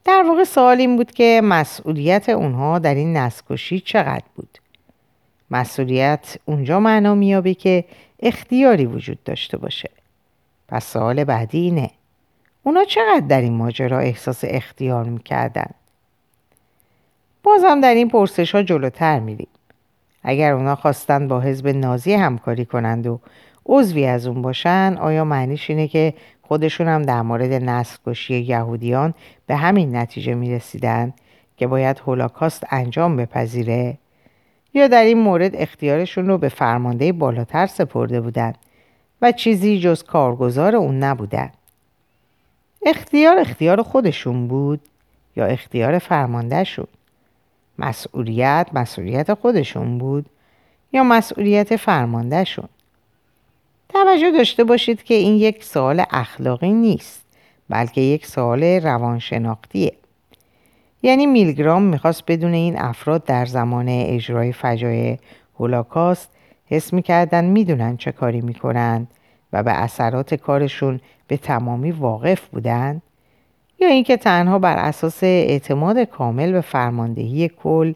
در 0.04 0.24
واقع 0.28 0.44
سوال 0.44 0.80
این 0.80 0.96
بود 0.96 1.10
که 1.10 1.40
مسئولیت 1.44 2.28
اونها 2.28 2.78
در 2.78 2.94
این 2.94 3.16
نسکشی 3.16 3.80
چقدر 3.80 4.24
بود؟ 4.34 4.58
مسئولیت 5.50 6.36
اونجا 6.44 6.80
معنا 6.80 7.14
میابه 7.14 7.54
که 7.54 7.84
اختیاری 8.20 8.86
وجود 8.86 9.24
داشته 9.24 9.56
باشه. 9.56 9.90
پس 10.68 10.92
سوال 10.92 11.24
بعدی 11.24 11.58
اینه. 11.58 11.90
اونا 12.62 12.84
چقدر 12.84 13.26
در 13.28 13.40
این 13.40 13.52
ماجرا 13.52 13.98
احساس 13.98 14.44
اختیار 14.44 15.04
می‌کردن؟ 15.04 15.70
بازم 17.42 17.80
در 17.80 17.94
این 17.94 18.08
پرسش 18.08 18.54
ها 18.54 18.62
جلوتر 18.62 19.18
میریم. 19.18 19.48
اگر 20.28 20.52
اونا 20.52 20.74
خواستن 20.74 21.28
با 21.28 21.40
حزب 21.40 21.68
نازی 21.68 22.12
همکاری 22.12 22.64
کنند 22.64 23.06
و 23.06 23.20
عضوی 23.66 24.06
از 24.06 24.26
اون 24.26 24.42
باشن 24.42 24.96
آیا 25.00 25.24
معنیش 25.24 25.70
اینه 25.70 25.88
که 25.88 26.14
خودشون 26.42 26.88
هم 26.88 27.02
در 27.02 27.22
مورد 27.22 27.52
نسل 27.52 27.96
کشی 28.06 28.40
یهودیان 28.40 29.14
به 29.46 29.56
همین 29.56 29.96
نتیجه 29.96 30.34
می‌رسیدن 30.34 31.12
که 31.56 31.66
باید 31.66 31.98
هولاکاست 32.06 32.66
انجام 32.70 33.16
بپذیره؟ 33.16 33.98
یا 34.74 34.88
در 34.88 35.04
این 35.04 35.18
مورد 35.18 35.56
اختیارشون 35.56 36.26
رو 36.26 36.38
به 36.38 36.48
فرمانده 36.48 37.12
بالاتر 37.12 37.66
سپرده 37.66 38.20
بودن 38.20 38.52
و 39.22 39.32
چیزی 39.32 39.80
جز 39.80 40.02
کارگزار 40.02 40.76
اون 40.76 40.98
نبودن؟ 40.98 41.50
اختیار 42.86 43.38
اختیار 43.38 43.82
خودشون 43.82 44.48
بود 44.48 44.80
یا 45.36 45.46
اختیار 45.46 45.98
فرماندهشون؟ 45.98 46.86
مسئولیت 47.78 48.68
مسئولیت 48.72 49.34
خودشون 49.34 49.98
بود 49.98 50.26
یا 50.92 51.02
مسئولیت 51.02 51.76
فرماندهشون؟ 51.76 52.68
توجه 53.88 54.30
داشته 54.30 54.64
باشید 54.64 55.02
که 55.02 55.14
این 55.14 55.36
یک 55.36 55.64
سوال 55.64 56.04
اخلاقی 56.10 56.72
نیست 56.72 57.24
بلکه 57.68 58.00
یک 58.00 58.26
سوال 58.26 58.64
روانشناختیه. 58.64 59.92
یعنی 61.02 61.26
میلگرام 61.26 61.82
می‌خواست 61.82 62.22
بدون 62.26 62.52
این 62.52 62.78
افراد 62.78 63.24
در 63.24 63.46
زمان 63.46 63.88
اجرای 63.88 64.52
فجایع 64.52 65.18
هولاکاست 65.58 66.30
حس 66.66 66.92
می‌کردن 66.92 67.44
می‌دونن 67.44 67.96
چه 67.96 68.12
کاری 68.12 68.40
می‌کنن 68.40 69.06
و 69.52 69.62
به 69.62 69.72
اثرات 69.72 70.34
کارشون 70.34 71.00
به 71.28 71.36
تمامی 71.36 71.90
واقف 71.90 72.48
بودند 72.48 73.02
یا 73.80 73.88
اینکه 73.88 74.16
تنها 74.16 74.58
بر 74.58 74.76
اساس 74.76 75.22
اعتماد 75.22 75.98
کامل 75.98 76.52
به 76.52 76.60
فرماندهی 76.60 77.48
کل 77.48 77.92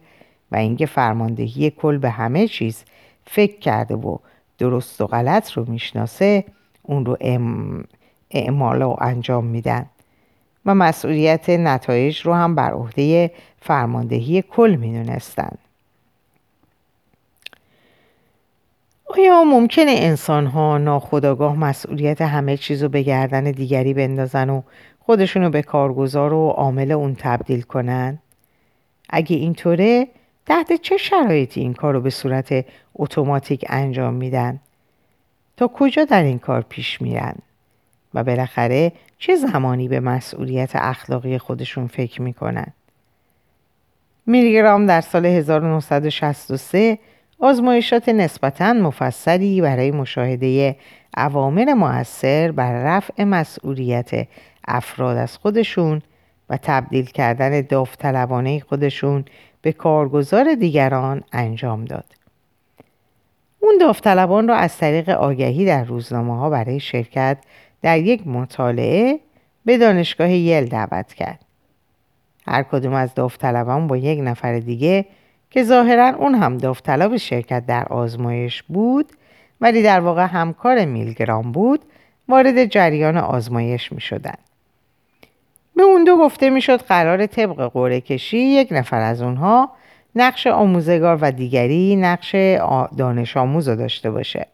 و 0.52 0.56
اینکه 0.56 0.86
فرماندهی 0.86 1.70
کل 1.70 1.98
به 1.98 2.10
همه 2.10 2.48
چیز 2.48 2.84
فکر 3.26 3.58
کرده 3.58 3.94
و 3.94 4.16
درست 4.58 5.00
و 5.00 5.06
غلط 5.06 5.52
رو 5.52 5.70
می‌شناسه 5.70 6.44
اون 6.82 7.06
رو 7.06 7.16
اعمال 8.30 8.82
و 8.82 8.96
انجام 9.00 9.44
میدن. 9.44 9.86
و 10.66 10.74
مسئولیت 10.74 11.50
نتایج 11.50 12.20
رو 12.20 12.34
هم 12.34 12.54
بر 12.54 12.72
عهده 12.72 13.30
فرماندهی 13.60 14.42
کل 14.42 14.76
می‌دونستند 14.80 15.58
آیا 19.16 19.44
ممکنه 19.44 19.90
انسان 19.90 20.46
ها 20.46 20.78
ناخداگاه 20.78 21.56
مسئولیت 21.56 22.22
همه 22.22 22.56
چیز 22.56 22.82
رو 22.82 22.88
به 22.88 23.02
گردن 23.02 23.44
دیگری 23.44 23.94
بندازن 23.94 24.50
و 24.50 24.62
خودشونو 25.10 25.50
به 25.50 25.62
کارگزار 25.62 26.32
و 26.32 26.48
عامل 26.48 26.92
اون 26.92 27.14
تبدیل 27.18 27.62
کنن؟ 27.62 28.18
اگه 29.08 29.36
اینطوره 29.36 30.08
تحت 30.46 30.72
چه 30.72 30.96
شرایطی 30.96 31.60
این 31.60 31.74
کار 31.74 31.94
رو 31.94 32.00
به 32.00 32.10
صورت 32.10 32.64
اتوماتیک 32.94 33.64
انجام 33.68 34.14
میدن؟ 34.14 34.60
تا 35.56 35.68
کجا 35.68 36.04
در 36.04 36.22
این 36.22 36.38
کار 36.38 36.64
پیش 36.68 37.02
میرن؟ 37.02 37.34
و 38.14 38.24
بالاخره 38.24 38.92
چه 39.18 39.36
زمانی 39.36 39.88
به 39.88 40.00
مسئولیت 40.00 40.70
اخلاقی 40.74 41.38
خودشون 41.38 41.86
فکر 41.86 42.22
می‌کنن؟ 42.22 42.72
میلیگرام 44.26 44.86
در 44.86 45.00
سال 45.00 45.26
1963 45.26 46.98
آزمایشات 47.38 48.08
نسبتا 48.08 48.72
مفصلی 48.72 49.60
برای 49.60 49.90
مشاهده 49.90 50.76
عوامل 51.16 51.72
موثر 51.72 52.52
بر 52.52 52.72
رفع 52.72 53.24
مسئولیت 53.24 54.26
افراد 54.68 55.16
از 55.16 55.36
خودشون 55.36 56.02
و 56.50 56.56
تبدیل 56.62 57.04
کردن 57.04 57.60
داوطلبانه 57.60 58.60
خودشون 58.60 59.24
به 59.62 59.72
کارگزار 59.72 60.54
دیگران 60.54 61.22
انجام 61.32 61.84
داد. 61.84 62.04
اون 63.60 63.78
داوطلبان 63.80 64.48
را 64.48 64.54
از 64.54 64.76
طریق 64.76 65.08
آگهی 65.08 65.64
در 65.64 65.84
روزنامه 65.84 66.38
ها 66.38 66.50
برای 66.50 66.80
شرکت 66.80 67.38
در 67.82 67.98
یک 67.98 68.26
مطالعه 68.26 69.20
به 69.64 69.78
دانشگاه 69.78 70.30
یل 70.30 70.64
دعوت 70.64 71.12
کرد. 71.12 71.44
هر 72.46 72.62
کدوم 72.62 72.92
از 72.92 73.14
داوطلبان 73.14 73.86
با 73.86 73.96
یک 73.96 74.20
نفر 74.22 74.58
دیگه 74.58 75.04
که 75.50 75.64
ظاهرا 75.64 76.08
اون 76.08 76.34
هم 76.34 76.58
داوطلب 76.58 77.16
شرکت 77.16 77.66
در 77.66 77.84
آزمایش 77.84 78.62
بود 78.62 79.12
ولی 79.60 79.82
در 79.82 80.00
واقع 80.00 80.24
همکار 80.24 80.84
میلگرام 80.84 81.52
بود 81.52 81.80
وارد 82.28 82.64
جریان 82.64 83.16
آزمایش 83.16 83.92
می 83.92 84.00
شدن. 84.00 84.34
به 85.76 85.82
اون 85.82 86.04
دو 86.04 86.16
گفته 86.16 86.50
می 86.50 86.60
شد 86.60 86.82
قرار 86.82 87.26
طبق 87.26 87.62
قوره 87.62 88.00
کشی 88.00 88.38
یک 88.38 88.68
نفر 88.70 89.00
از 89.00 89.22
اونها 89.22 89.70
نقش 90.16 90.46
آموزگار 90.46 91.18
و 91.20 91.32
دیگری 91.32 91.96
نقش 91.96 92.34
دانش 92.96 93.36
آموز 93.36 93.68
رو 93.68 93.76
داشته 93.76 94.10
باشه. 94.10 94.46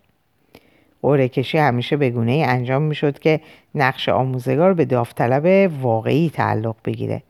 قوره 1.02 1.28
کشی 1.28 1.58
همیشه 1.58 1.96
به 1.96 2.10
گونه 2.10 2.32
ای 2.32 2.42
انجام 2.42 2.82
می 2.82 2.94
شد 2.94 3.18
که 3.18 3.40
نقش 3.74 4.08
آموزگار 4.08 4.74
به 4.74 4.84
داوطلب 4.84 5.72
واقعی 5.82 6.30
تعلق 6.30 6.76
بگیره 6.84 7.22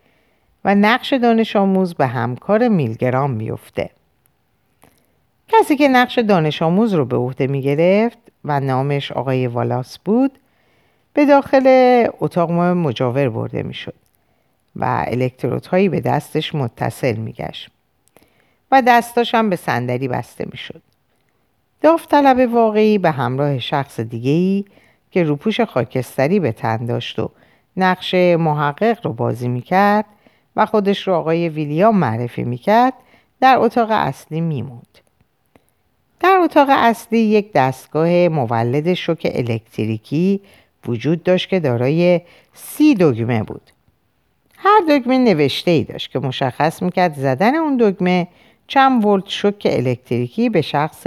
و 0.64 0.74
نقش 0.74 1.12
دانش 1.12 1.56
آموز 1.56 1.94
به 1.94 2.06
همکار 2.06 2.68
میلگرام 2.68 3.30
میفته. 3.30 3.90
کسی 5.48 5.76
که 5.76 5.88
نقش 5.88 6.18
دانش 6.18 6.62
آموز 6.62 6.94
رو 6.94 7.04
به 7.04 7.16
عهده 7.16 7.46
می 7.46 7.62
گرفت 7.62 8.18
و 8.44 8.60
نامش 8.60 9.12
آقای 9.12 9.46
والاس 9.46 9.98
بود 9.98 10.38
به 11.16 11.24
داخل 11.24 11.66
اتاق 12.20 12.50
مجاور 12.52 13.28
برده 13.28 13.62
می 13.62 13.74
شد 13.74 13.94
و 14.76 15.04
الکترودهایی 15.08 15.88
به 15.88 16.00
دستش 16.00 16.54
متصل 16.54 17.16
می 17.16 17.32
گشت 17.32 17.70
و 18.72 18.82
دستاش 18.86 19.34
هم 19.34 19.50
به 19.50 19.56
صندلی 19.56 20.08
بسته 20.08 20.46
می 20.52 20.58
شد. 20.58 20.82
داوطلب 21.80 22.52
واقعی 22.54 22.98
به 22.98 23.10
همراه 23.10 23.58
شخص 23.58 24.00
دیگهی 24.00 24.64
که 25.10 25.22
روپوش 25.22 25.60
خاکستری 25.60 26.40
به 26.40 26.52
تن 26.52 26.86
داشت 26.86 27.18
و 27.18 27.30
نقش 27.76 28.14
محقق 28.14 29.06
رو 29.06 29.12
بازی 29.12 29.48
می 29.48 29.62
کرد 29.62 30.04
و 30.56 30.66
خودش 30.66 31.08
رو 31.08 31.14
آقای 31.14 31.48
ویلیام 31.48 31.96
معرفی 31.96 32.44
می 32.44 32.58
کرد 32.58 32.94
در 33.40 33.56
اتاق 33.58 33.90
اصلی 33.90 34.40
می 34.40 34.62
موند. 34.62 34.98
در 36.20 36.38
اتاق 36.42 36.68
اصلی 36.70 37.18
یک 37.18 37.52
دستگاه 37.52 38.28
مولد 38.28 38.94
شوک 38.94 39.32
الکتریکی 39.34 40.40
وجود 40.88 41.22
داشت 41.22 41.48
که 41.48 41.60
دارای 41.60 42.20
سی 42.54 42.94
دگمه 42.94 43.42
بود. 43.42 43.70
هر 44.56 44.80
دگمه 44.88 45.18
نوشته 45.18 45.70
ای 45.70 45.84
داشت 45.84 46.10
که 46.10 46.18
مشخص 46.18 46.82
می‌کرد 46.82 47.14
زدن 47.14 47.54
اون 47.54 47.76
دگمه 47.76 48.28
چند 48.66 49.04
ولت 49.04 49.28
شوک 49.28 49.66
الکتریکی 49.70 50.48
به 50.48 50.62
شخص 50.62 51.06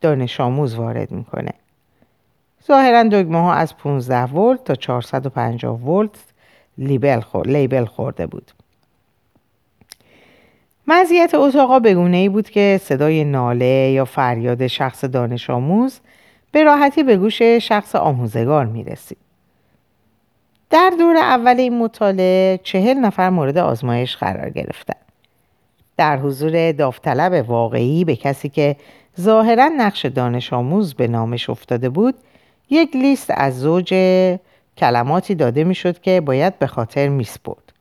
دانش 0.00 0.40
آموز 0.40 0.74
وارد 0.74 1.10
می‌کنه. 1.10 1.52
ظاهرا 2.66 3.02
دگمه 3.02 3.38
ها 3.38 3.54
از 3.54 3.76
15 3.76 4.24
ولت 4.24 4.64
تا 4.64 4.74
450 4.74 5.80
ولت 5.80 6.10
لیبل 6.78 7.84
خورده 7.84 8.26
بود. 8.26 8.52
مزیت 10.86 11.34
اتاقا 11.34 11.78
بگونه 11.78 12.16
ای 12.16 12.28
بود 12.28 12.50
که 12.50 12.80
صدای 12.82 13.24
ناله 13.24 13.90
یا 13.94 14.04
فریاد 14.04 14.66
شخص 14.66 15.04
دانش 15.04 15.50
آموز 15.50 16.00
به 16.52 16.64
راحتی 16.64 17.02
به 17.02 17.16
گوش 17.16 17.42
شخص 17.42 17.94
آموزگار 17.94 18.66
می 18.66 18.84
رسید. 18.84 19.18
در 20.70 20.92
دور 20.98 21.16
اول 21.16 21.54
این 21.58 21.78
مطالعه 21.78 22.60
چهل 22.62 22.94
نفر 22.96 23.30
مورد 23.30 23.58
آزمایش 23.58 24.16
قرار 24.16 24.50
گرفتند. 24.50 24.96
در 25.96 26.18
حضور 26.18 26.72
داوطلب 26.72 27.50
واقعی 27.50 28.04
به 28.04 28.16
کسی 28.16 28.48
که 28.48 28.76
ظاهرا 29.20 29.68
نقش 29.68 30.04
دانش 30.06 30.52
آموز 30.52 30.94
به 30.94 31.08
نامش 31.08 31.50
افتاده 31.50 31.88
بود 31.88 32.14
یک 32.70 32.96
لیست 32.96 33.30
از 33.36 33.60
زوج 33.60 33.94
کلماتی 34.76 35.34
داده 35.34 35.64
می‌شد 35.64 36.00
که 36.00 36.20
باید 36.20 36.58
به 36.58 36.66
خاطر 36.66 37.08
میسپرد 37.08 37.72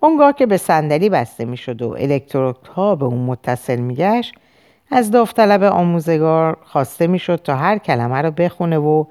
اونگاه 0.00 0.32
که 0.32 0.46
به 0.46 0.56
صندلی 0.56 1.08
بسته 1.08 1.44
می‌شد 1.44 1.82
و 1.82 1.90
الکترودها 1.98 2.94
به 2.94 3.04
اون 3.04 3.18
متصل 3.18 3.76
میگشت 3.76 4.34
از 4.90 5.10
داوطلب 5.10 5.62
آموزگار 5.62 6.56
خواسته 6.64 7.06
می‌شد 7.06 7.40
تا 7.44 7.56
هر 7.56 7.78
کلمه 7.78 8.22
رو 8.22 8.30
بخونه 8.30 8.78
و 8.78 9.04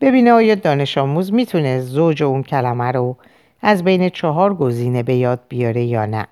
ببینه 0.00 0.32
آیا 0.32 0.54
دانش 0.54 0.98
آموز 0.98 1.32
می‌تونه 1.32 1.80
زوج 1.80 2.22
اون 2.22 2.42
کلمه 2.42 2.92
رو 2.92 3.16
از 3.62 3.84
بین 3.84 4.08
چهار 4.08 4.54
گزینه 4.54 5.02
به 5.02 5.14
یاد 5.14 5.40
بیاره 5.48 5.84
یا 5.84 6.06
نه. 6.06 6.26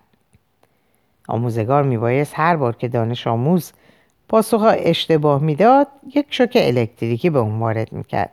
آموزگار 1.29 1.83
میبایست 1.83 2.33
هر 2.37 2.57
بار 2.57 2.77
که 2.77 2.89
دانش 2.89 3.27
آموز 3.27 3.73
پاسخ 4.29 4.75
اشتباه 4.79 5.43
می‌داد 5.43 5.87
یک 6.15 6.27
شوک 6.31 6.53
الکتریکی 6.61 7.31
به 7.31 7.39
اون 7.39 7.59
وارد 7.59 7.93
می‌کرد 7.93 8.31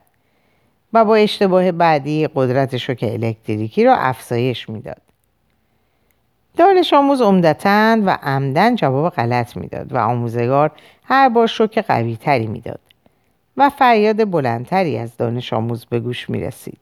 و 0.93 1.05
با 1.05 1.15
اشتباه 1.15 1.71
بعدی 1.71 2.27
قدرت 2.35 2.77
شوک 2.77 3.03
الکتریکی 3.07 3.83
را 3.83 3.95
افزایش 3.95 4.69
می‌داد. 4.69 5.01
دانش 6.57 6.93
آموز 6.93 7.21
عمدتا 7.21 7.97
و 8.05 8.17
عمدن 8.23 8.75
جواب 8.75 9.13
غلط 9.13 9.57
می‌داد 9.57 9.93
و 9.93 9.97
آموزگار 9.97 10.71
هر 11.03 11.29
بار 11.29 11.47
شوک 11.47 11.79
قوی 11.79 12.15
تری 12.15 12.47
می‌داد 12.47 12.79
و 13.57 13.69
فریاد 13.69 14.31
بلندتری 14.31 14.97
از 14.97 15.17
دانش 15.17 15.53
آموز 15.53 15.85
به 15.85 15.99
گوش 15.99 16.29
می 16.29 16.41
رسید. 16.41 16.79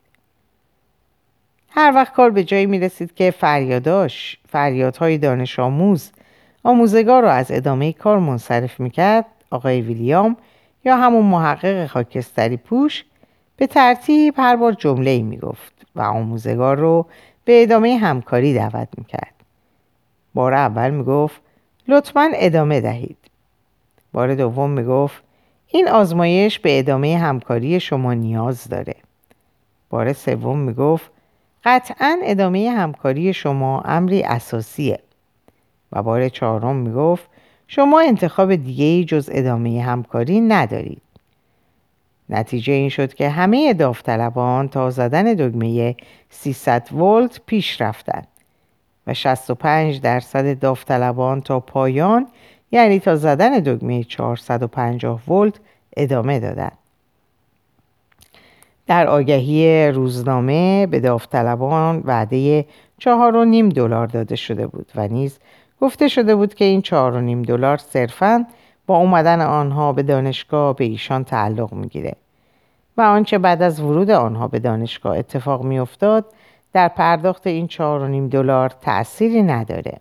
هر 1.70 1.92
وقت 1.96 2.14
کار 2.14 2.29
به 2.29 2.44
جایی 2.44 2.66
می 2.66 2.79
رسید 2.79 3.16
که 3.16 3.31
فریاداش 3.31 4.38
فریادهای 4.50 5.18
دانش 5.18 5.59
آموز 5.59 6.11
آموزگار 6.64 7.22
را 7.22 7.31
از 7.31 7.51
ادامه 7.51 7.94
کار 7.94 8.20
منصرف 8.20 8.79
می 8.79 8.90
کرد 8.90 9.25
آقای 9.51 9.81
ویلیام 9.81 10.38
یا 10.85 10.98
همون 10.98 11.25
محقق 11.25 11.88
خاکستری 11.88 12.57
پوش 12.57 13.03
به 13.57 13.68
ترتیب 13.68 14.33
هر 14.38 14.55
بار 14.55 14.72
جمله 14.74 15.11
ای 15.11 15.22
می 15.22 15.38
گفت 15.38 15.74
و 15.96 16.01
آموزگار 16.01 16.77
رو 16.77 17.05
به 17.46 17.64
ادامه 17.64 17.98
همکاری 17.98 18.53
دعوت 18.53 18.88
می 18.98 19.03
کرد. 19.03 19.34
بار 20.35 20.53
اول 20.53 20.89
می 20.89 21.03
گفت 21.03 21.41
لطفا 21.87 22.31
ادامه 22.33 22.81
دهید. 22.81 23.17
بار 24.13 24.35
دوم 24.35 24.69
می 24.69 24.83
گفت 24.83 25.24
این 25.67 25.87
آزمایش 25.87 26.59
به 26.59 26.79
ادامه 26.79 27.17
همکاری 27.17 27.79
شما 27.79 28.13
نیاز 28.13 28.69
داره. 28.69 28.95
بار 29.89 30.13
سوم 30.13 30.59
می 30.59 30.74
گفت 30.74 31.11
قطعا 31.63 32.19
ادامه 32.24 32.69
همکاری 32.69 33.33
شما 33.33 33.81
امری 33.81 34.24
اساسیه. 34.24 35.00
و 35.91 36.03
بار 36.03 36.29
چهارم 36.29 36.75
می 36.75 36.93
گفت 36.93 37.29
شما 37.67 38.00
انتخاب 38.00 38.55
دیگه 38.55 39.03
جز 39.03 39.29
ادامه 39.33 39.81
همکاری 39.81 40.41
ندارید. 40.41 41.01
نتیجه 42.29 42.74
این 42.74 42.89
شد 42.89 43.13
که 43.13 43.29
همه 43.29 43.74
داوطلبان 43.74 44.67
تا 44.67 44.89
زدن 44.89 45.24
دگمه 45.24 45.95
300 46.29 46.93
ولت 46.93 47.41
پیش 47.45 47.81
رفتند 47.81 48.27
و 49.07 49.13
65 49.13 50.01
درصد 50.01 50.59
داوطلبان 50.59 51.41
تا 51.41 51.59
پایان 51.59 52.27
یعنی 52.72 53.00
تا 53.00 53.15
زدن 53.15 53.59
دگمه 53.59 54.03
450 54.03 55.29
ولت 55.29 55.53
ادامه 55.98 56.39
دادند. 56.39 56.77
در 58.87 59.07
آگهی 59.07 59.87
روزنامه 59.87 60.87
به 60.87 61.00
داوطلبان 61.00 62.01
وعده 62.05 62.65
چهار 62.98 63.35
و 63.35 63.46
نیم 63.46 63.70
دلار 63.70 64.07
داده 64.07 64.35
شده 64.35 64.68
بود 64.68 64.91
و 64.96 65.07
نیز 65.07 65.39
گفته 65.81 66.07
شده 66.07 66.35
بود 66.35 66.53
که 66.53 66.65
این 66.65 66.81
چهار 66.81 67.13
و 67.13 67.22
نیم 67.22 67.41
دلار 67.41 67.77
صرفاً 67.77 68.46
با 68.87 68.98
اومدن 68.98 69.41
آنها 69.41 69.94
به 69.94 70.03
دانشگاه 70.03 70.75
به 70.75 70.83
ایشان 70.83 71.24
تعلق 71.24 71.74
می‌گیره 71.74 72.15
و 72.98 73.01
آنچه 73.01 73.37
بعد 73.37 73.61
از 73.61 73.79
ورود 73.79 74.09
آنها 74.09 74.48
به 74.48 74.59
دانشگاه 74.59 75.18
اتفاق 75.18 75.63
میافتاد 75.63 76.25
در 76.75 76.88
پرداخت 76.88 77.48
این 77.48 77.68
چهار 77.68 78.01
و 78.01 78.07
نیم 78.07 78.29
دلار 78.29 78.70
تأثیری 78.70 79.44
نداره. 79.44 79.98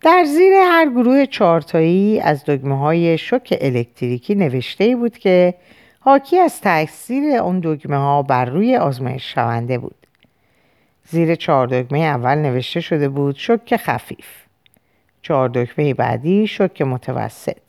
در 0.00 0.24
زیر 0.24 0.52
هر 0.52 0.90
گروه 0.90 1.26
چارتایی 1.26 2.20
از 2.20 2.44
دگمه 2.44 2.78
های 2.78 3.18
شوک 3.18 3.58
الکتریکی 3.60 4.34
نوشته 4.34 4.96
بود 4.96 5.18
که 5.18 5.54
حاکی 6.00 6.38
از 6.38 6.60
تاثیر 6.60 7.36
اون 7.36 7.60
دگمه 7.60 7.96
ها 7.96 8.22
بر 8.22 8.44
روی 8.44 8.76
آزمایش 8.76 9.34
شونده 9.34 9.78
بود. 9.78 10.06
زیر 11.04 11.34
چهار 11.34 11.66
دکمه 11.66 11.98
اول 11.98 12.38
نوشته 12.38 12.80
شده 12.80 13.08
بود 13.08 13.36
شک 13.36 13.76
خفیف. 13.76 14.28
چهار 15.22 15.48
دکمه 15.48 15.94
بعدی 15.94 16.46
شک 16.46 16.82
متوسط. 16.82 17.62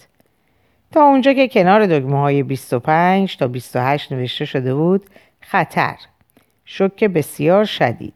تا 0.92 1.04
اونجا 1.04 1.34
که 1.34 1.48
کنار 1.48 1.86
دکمه 1.86 2.20
های 2.20 2.44
25 2.44 3.38
تا 3.38 3.48
28 3.48 4.12
نوشته 4.12 4.46
شده 4.46 4.76
بود 4.76 5.06
خطر. 5.42 5.96
شک 6.74 7.04
بسیار 7.04 7.66
شدید 7.66 8.14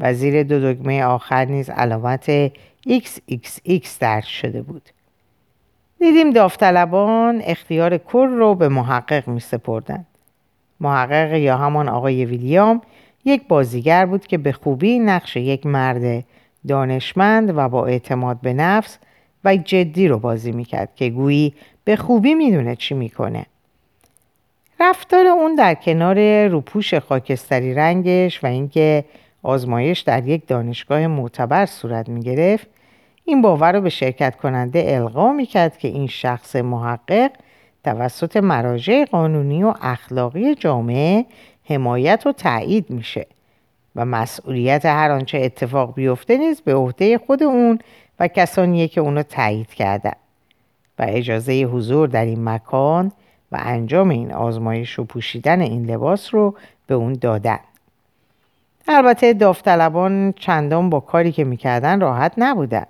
و 0.00 0.14
زیر 0.14 0.42
دو 0.42 0.72
دکمه 0.72 1.04
آخر 1.04 1.44
نیز 1.44 1.70
علامت 1.70 2.48
XXX 2.88 3.88
درج 4.00 4.24
شده 4.24 4.62
بود 4.62 4.88
دیدیم 5.98 6.30
داوطلبان 6.30 7.42
اختیار 7.44 7.98
کل 7.98 8.28
رو 8.28 8.54
به 8.54 8.68
محقق 8.68 9.28
می 9.28 9.40
سپردن. 9.40 10.06
محقق 10.80 11.32
یا 11.32 11.56
همان 11.56 11.88
آقای 11.88 12.24
ویلیام 12.24 12.82
یک 13.24 13.48
بازیگر 13.48 14.06
بود 14.06 14.26
که 14.26 14.38
به 14.38 14.52
خوبی 14.52 14.98
نقش 14.98 15.36
یک 15.36 15.66
مرد 15.66 16.24
دانشمند 16.68 17.52
و 17.56 17.68
با 17.68 17.86
اعتماد 17.86 18.40
به 18.40 18.52
نفس 18.52 18.98
و 19.44 19.56
جدی 19.56 20.08
رو 20.08 20.18
بازی 20.18 20.52
می‌کرد 20.52 20.94
که 20.94 21.10
گویی 21.10 21.54
به 21.84 21.96
خوبی 21.96 22.34
می‌دونه 22.34 22.76
چی 22.76 22.94
می‌کنه. 22.94 23.46
رفتار 24.80 25.26
اون 25.26 25.54
در 25.54 25.74
کنار 25.74 26.46
روپوش 26.46 26.94
خاکستری 26.94 27.74
رنگش 27.74 28.44
و 28.44 28.46
اینکه 28.46 29.04
آزمایش 29.42 30.00
در 30.00 30.28
یک 30.28 30.46
دانشگاه 30.46 31.06
معتبر 31.06 31.66
صورت 31.66 32.08
می‌گرفت 32.08 32.66
این 33.24 33.42
باور 33.42 33.72
رو 33.72 33.80
به 33.80 33.88
شرکت 33.88 34.36
کننده 34.36 34.84
القا 34.86 35.32
می‌کرد 35.32 35.78
که 35.78 35.88
این 35.88 36.06
شخص 36.06 36.56
محقق 36.56 37.30
توسط 37.84 38.36
مراجع 38.36 39.04
قانونی 39.04 39.62
و 39.62 39.74
اخلاقی 39.82 40.54
جامعه 40.54 41.26
حمایت 41.64 42.26
و 42.26 42.32
تایید 42.32 42.90
میشه 42.90 43.26
و 43.96 44.04
مسئولیت 44.04 44.86
هر 44.86 45.10
آنچه 45.10 45.38
اتفاق 45.38 45.94
بیفته 45.94 46.36
نیز 46.36 46.60
به 46.60 46.74
عهده 46.74 47.18
خود 47.18 47.42
اون 47.42 47.78
و 48.20 48.28
کسانیه 48.28 48.88
که 48.88 49.00
اونو 49.00 49.22
تایید 49.22 49.74
کردن. 49.74 50.12
و 50.98 51.06
اجازه 51.08 51.52
حضور 51.52 52.08
در 52.08 52.24
این 52.24 52.44
مکان 52.44 53.12
و 53.52 53.58
انجام 53.60 54.08
این 54.08 54.32
آزمایش 54.32 54.98
و 54.98 55.04
پوشیدن 55.04 55.60
این 55.60 55.90
لباس 55.90 56.34
رو 56.34 56.56
به 56.86 56.94
اون 56.94 57.12
دادن. 57.12 57.58
البته 58.88 59.32
داوطلبان 59.32 60.32
چندان 60.32 60.90
با 60.90 61.00
کاری 61.00 61.32
که 61.32 61.44
می‌کردن 61.44 62.00
راحت 62.00 62.32
نبودن. 62.36 62.86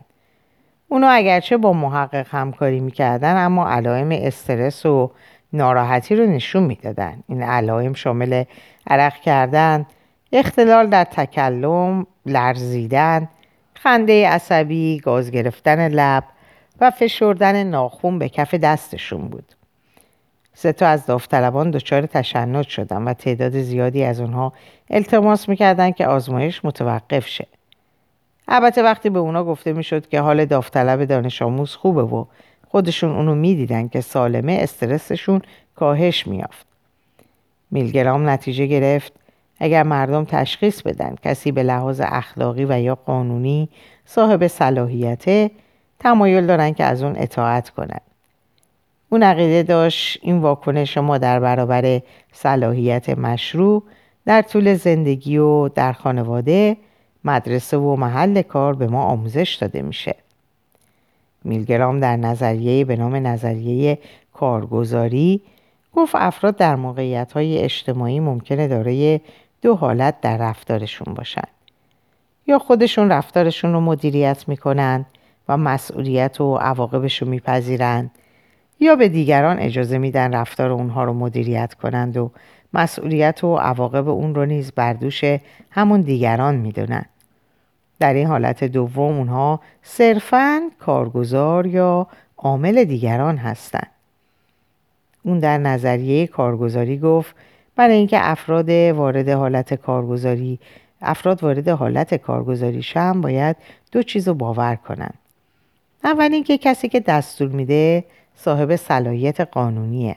اونا 0.88 1.08
اگرچه 1.08 1.56
با 1.56 1.72
محقق 1.72 2.26
همکاری 2.30 2.80
می‌کردن 2.80 3.44
اما 3.44 3.68
علائم 3.68 4.08
استرس 4.12 4.86
و 4.86 5.10
ناراحتی 5.52 6.16
رو 6.16 6.26
نشون 6.26 6.62
می‌دادن. 6.62 7.22
این 7.26 7.42
علائم 7.42 7.92
شامل 7.92 8.44
عرق 8.86 9.14
کردن 9.14 9.86
اختلال 10.32 10.86
در 10.86 11.04
تکلم 11.04 12.06
لرزیدن 12.26 13.28
خنده 13.74 14.28
عصبی 14.28 15.00
گاز 15.00 15.30
گرفتن 15.30 15.88
لب 15.88 16.24
و 16.80 16.90
فشردن 16.90 17.64
ناخون 17.64 18.18
به 18.18 18.28
کف 18.28 18.54
دستشون 18.54 19.28
بود. 19.28 19.54
سه 20.60 20.72
تا 20.72 20.86
از 20.86 21.06
داوطلبان 21.06 21.70
دچار 21.70 22.06
تشنج 22.06 22.66
شدن 22.66 23.02
و 23.02 23.12
تعداد 23.12 23.60
زیادی 23.60 24.04
از 24.04 24.20
اونها 24.20 24.52
التماس 24.90 25.48
می‌کردن 25.48 25.90
که 25.90 26.06
آزمایش 26.06 26.64
متوقف 26.64 27.26
شه. 27.26 27.46
البته 28.48 28.82
وقتی 28.82 29.10
به 29.10 29.18
اونا 29.18 29.44
گفته 29.44 29.72
می‌شد 29.72 30.08
که 30.08 30.20
حال 30.20 30.44
داوطلب 30.44 31.04
دانش 31.04 31.42
آموز 31.42 31.74
خوبه 31.74 32.02
و 32.02 32.24
خودشون 32.68 33.10
اونو 33.10 33.34
می‌دیدن 33.34 33.88
که 33.88 34.00
سالمه 34.00 34.58
استرسشون 34.60 35.42
کاهش 35.74 36.26
میافت 36.26 36.66
میلگرام 37.70 38.28
نتیجه 38.28 38.66
گرفت 38.66 39.12
اگر 39.58 39.82
مردم 39.82 40.24
تشخیص 40.24 40.82
بدن 40.82 41.14
کسی 41.22 41.52
به 41.52 41.62
لحاظ 41.62 42.00
اخلاقی 42.04 42.64
و 42.64 42.80
یا 42.80 42.94
قانونی 42.94 43.68
صاحب 44.04 44.46
صلاحیته 44.46 45.50
تمایل 45.98 46.46
دارن 46.46 46.72
که 46.72 46.84
از 46.84 47.02
اون 47.02 47.14
اطاعت 47.16 47.70
کنن. 47.70 48.00
اون 49.10 49.22
عقیده 49.22 49.62
داشت 49.62 50.18
این 50.22 50.38
واکنش 50.38 50.98
ما 50.98 51.18
در 51.18 51.40
برابر 51.40 52.00
صلاحیت 52.32 53.08
مشروع 53.08 53.82
در 54.26 54.42
طول 54.42 54.74
زندگی 54.74 55.38
و 55.38 55.68
در 55.68 55.92
خانواده 55.92 56.76
مدرسه 57.24 57.76
و 57.76 57.96
محل 57.96 58.42
کار 58.42 58.74
به 58.74 58.86
ما 58.86 59.04
آموزش 59.04 59.54
داده 59.60 59.82
میشه. 59.82 60.14
میلگرام 61.44 62.00
در 62.00 62.16
نظریه 62.16 62.84
به 62.84 62.96
نام 62.96 63.14
نظریه 63.26 63.98
کارگزاری 64.32 65.42
گفت 65.94 66.14
افراد 66.14 66.56
در 66.56 66.76
موقعیت 66.76 67.32
های 67.32 67.58
اجتماعی 67.58 68.20
ممکنه 68.20 68.68
دارای 68.68 69.20
دو 69.62 69.74
حالت 69.74 70.20
در 70.20 70.36
رفتارشون 70.36 71.14
باشن. 71.14 71.48
یا 72.46 72.58
خودشون 72.58 73.08
رفتارشون 73.08 73.72
رو 73.72 73.80
مدیریت 73.80 74.48
می‌کنن 74.48 75.06
و 75.48 75.56
مسئولیت 75.56 76.40
و 76.40 76.56
عواقبش 76.56 77.22
رو 77.22 77.28
میپذیرند 77.28 78.10
یا 78.80 78.96
به 78.96 79.08
دیگران 79.08 79.58
اجازه 79.58 79.98
میدن 79.98 80.34
رفتار 80.34 80.70
اونها 80.70 81.04
رو 81.04 81.12
مدیریت 81.12 81.74
کنند 81.74 82.16
و 82.16 82.30
مسئولیت 82.74 83.44
و 83.44 83.56
عواقب 83.56 84.08
اون 84.08 84.34
رو 84.34 84.46
نیز 84.46 84.72
بر 84.72 84.92
دوش 84.92 85.24
همون 85.70 86.00
دیگران 86.00 86.56
می‌دونن. 86.56 87.04
در 87.98 88.14
این 88.14 88.26
حالت 88.26 88.64
دوم 88.64 89.18
اونها 89.18 89.60
صرفا 89.82 90.70
کارگزار 90.78 91.66
یا 91.66 92.06
عامل 92.36 92.84
دیگران 92.84 93.36
هستند 93.36 93.90
اون 95.22 95.38
در 95.38 95.58
نظریه 95.58 96.26
کارگزاری 96.26 96.98
گفت 96.98 97.34
برای 97.76 97.96
اینکه 97.96 98.18
افراد 98.20 98.70
وارد 98.70 99.28
حالت 99.28 99.74
کارگزاری 99.74 100.58
افراد 101.02 101.42
وارد 101.42 101.68
حالت 101.68 102.14
کارگزاری 102.14 102.82
شم 102.82 103.20
باید 103.20 103.56
دو 103.92 104.02
چیز 104.02 104.28
رو 104.28 104.34
باور 104.34 104.76
کنند 104.76 105.18
اول 106.04 106.32
اینکه 106.32 106.58
کسی 106.58 106.88
که 106.88 107.00
دستور 107.00 107.48
میده 107.48 108.04
صاحب 108.40 108.76
صلاحیت 108.76 109.40
قانونیه 109.40 110.16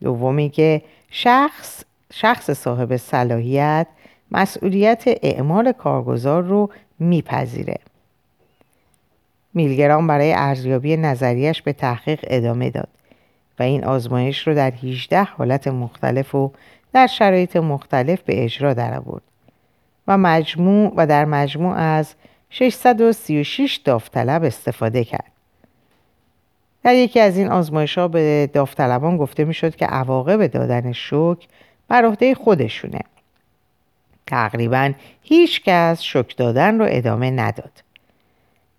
دومی 0.00 0.50
که 0.50 0.82
شخص 1.10 1.84
شخص 2.12 2.50
صاحب 2.50 2.96
صلاحیت 2.96 3.86
مسئولیت 4.30 5.04
اعمال 5.06 5.72
کارگزار 5.72 6.42
رو 6.42 6.70
میپذیره 6.98 7.78
میلگرام 9.54 10.06
برای 10.06 10.32
ارزیابی 10.32 10.96
نظریش 10.96 11.62
به 11.62 11.72
تحقیق 11.72 12.20
ادامه 12.22 12.70
داد 12.70 12.88
و 13.58 13.62
این 13.62 13.84
آزمایش 13.84 14.46
رو 14.46 14.54
در 14.54 14.70
18 14.70 15.22
حالت 15.22 15.68
مختلف 15.68 16.34
و 16.34 16.52
در 16.92 17.06
شرایط 17.06 17.56
مختلف 17.56 18.20
به 18.20 18.44
اجرا 18.44 18.74
درآورد 18.74 19.22
و 20.08 20.18
مجموع 20.18 20.92
و 20.96 21.06
در 21.06 21.24
مجموع 21.24 21.74
از 21.76 22.14
636 22.50 23.80
داوطلب 23.84 24.44
استفاده 24.44 25.04
کرد. 25.04 25.32
در 26.84 26.94
یکی 26.94 27.20
از 27.20 27.36
این 27.38 27.48
آزمایش 27.48 27.98
ها 27.98 28.08
به 28.08 28.50
داوطلبان 28.52 29.16
گفته 29.16 29.44
می‌شد 29.44 29.76
که 29.76 29.86
عواقب 29.86 30.46
دادن 30.46 30.92
شوک 30.92 31.48
بر 31.88 32.04
عهده 32.04 32.34
خودشونه. 32.34 33.00
تقریبا 34.26 34.92
هیچ 35.22 35.62
کس 35.64 36.00
شک 36.00 36.36
دادن 36.36 36.78
رو 36.78 36.86
ادامه 36.88 37.30
نداد. 37.30 37.82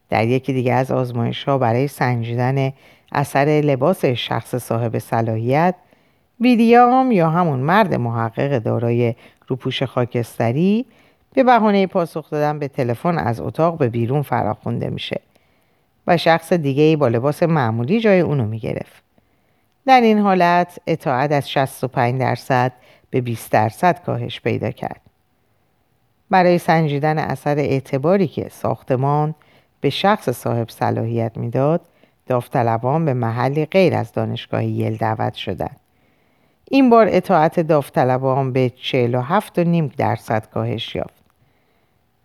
در 0.10 0.28
یکی 0.28 0.54
دیگه 0.54 0.74
از 0.74 0.92
آزمایش 0.92 1.44
ها 1.44 1.58
برای 1.58 1.88
سنجیدن 1.88 2.74
اثر 3.12 3.46
لباس 3.46 4.06
شخص 4.06 4.56
صاحب 4.56 4.98
صلاحیت 4.98 5.76
ویلیام 6.40 7.12
یا 7.12 7.30
همون 7.30 7.60
مرد 7.60 7.96
محقق 7.96 8.60
دارای 8.60 9.16
روپوش 9.48 9.84
خاکستری 9.84 10.86
به 11.34 11.44
بهانه 11.44 11.88
پاسخ 11.88 12.30
دادن 12.30 12.60
به 12.60 12.68
تلفن 12.68 13.18
از 13.18 13.42
اتاق 13.42 13.78
به 13.78 13.90
بیرون 13.90 14.22
فراخونده 14.22 14.90
میشه 14.90 15.22
و 16.08 16.18
شخص 16.18 16.54
دیگه 16.54 16.84
ای 16.84 16.96
با 16.96 17.08
لباس 17.08 17.44
معمولی 17.44 18.00
جای 18.00 18.20
اونو 18.20 18.46
می‌گرفت. 18.46 19.04
در 19.86 20.02
این 20.02 20.20
حالت 20.20 20.80
اطاعت 20.88 21.32
از 21.32 21.50
65 21.50 22.20
درصد 22.20 22.72
به 23.10 23.22
20 23.22 23.52
درصد 23.52 24.04
کاهش 24.06 24.42
پیدا 24.42 24.72
کرد. 24.72 25.02
برای 26.30 26.58
سنجیدن 26.58 27.18
اثر 27.18 27.58
اعتباری 27.58 28.28
که 28.28 28.50
ساختمان 28.52 29.36
به 29.82 29.90
شخص 29.90 30.30
صاحب 30.30 30.70
صلاحیت 30.70 31.38
می‌داد 31.38 31.82
داوطلبان 32.28 33.06
به 33.06 33.14
محلی 33.14 33.66
غیر 33.66 33.96
از 33.96 34.12
دانشگاه 34.12 34.66
یل 34.66 34.98
دعوت 34.98 35.34
شدند 35.34 35.80
این 36.70 36.90
بار 36.90 37.08
اطاعت 37.10 37.60
داوطلبان 37.60 38.54
به 38.54 38.70
47 38.70 39.60
و 39.60 39.64
نیم 39.64 39.92
درصد 39.98 40.46
کاهش 40.54 40.96
یافت 40.96 41.24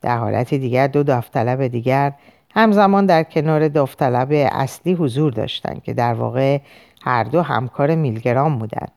در 0.03 0.19
حالت 0.19 0.55
دیگر 0.55 0.87
دو 0.87 1.03
داوطلب 1.03 1.67
دیگر 1.67 2.12
همزمان 2.57 3.07
در 3.07 3.23
کنار 3.23 3.69
داوطلب 3.69 4.29
اصلی 4.33 4.92
حضور 4.92 5.33
داشتند 5.33 5.83
که 5.83 5.95
در 5.95 6.14
واقع 6.14 6.61
هر 7.03 7.25
دو 7.25 7.42
همکار 7.42 7.95
میلگرام 7.95 8.59
بودند 8.59 8.92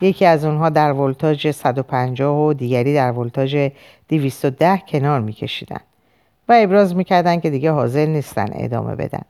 یکی 0.00 0.26
از 0.26 0.44
اونها 0.44 0.68
در 0.68 0.92
ولتاژ 0.92 1.50
150 1.50 2.36
و 2.36 2.52
دیگری 2.52 2.94
در 2.94 3.12
ولتاژ 3.12 3.68
210 4.08 4.82
کنار 4.88 5.20
میکشیدند 5.20 5.84
و 6.48 6.58
ابراز 6.62 6.96
می‌کردند 6.96 7.42
که 7.42 7.50
دیگه 7.50 7.72
حاضر 7.72 8.06
نیستن 8.06 8.48
ادامه 8.52 8.94
بدن 8.96 9.22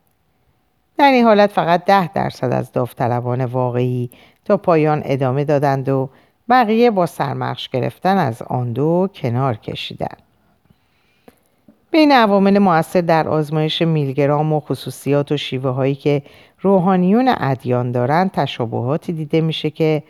در 0.99 1.13
این 1.13 1.25
حالت 1.25 1.51
فقط 1.51 1.85
ده 1.85 2.13
درصد 2.13 2.53
از 2.53 2.73
داوطلبان 2.73 3.45
واقعی 3.45 4.11
تا 4.45 4.57
پایان 4.57 5.03
ادامه 5.05 5.45
دادند 5.45 5.89
و 5.89 6.11
بقیه 6.49 6.91
با 6.91 7.07
سرمخش 7.07 7.69
گرفتن 7.69 8.19
از 8.19 8.43
آن 8.43 8.73
دو 8.73 9.09
کنار 9.15 9.57
کشیدند. 9.57 10.24
بین 11.95 12.13
عوامل 12.13 12.59
موثر 12.59 13.01
در 13.01 13.29
آزمایش 13.29 13.83
میلگرام 13.83 14.53
و 14.53 14.61
خصوصیات 14.61 15.33
و 15.33 15.37
شیوه 15.37 15.71
هایی 15.71 15.95
که 15.95 16.23
روحانیون 16.61 17.35
ادیان 17.37 17.93
دارند 17.93 18.31
تشابهاتی 18.31 19.13
دیده 19.13 19.41
میشه 19.41 19.71
که 19.71 20.03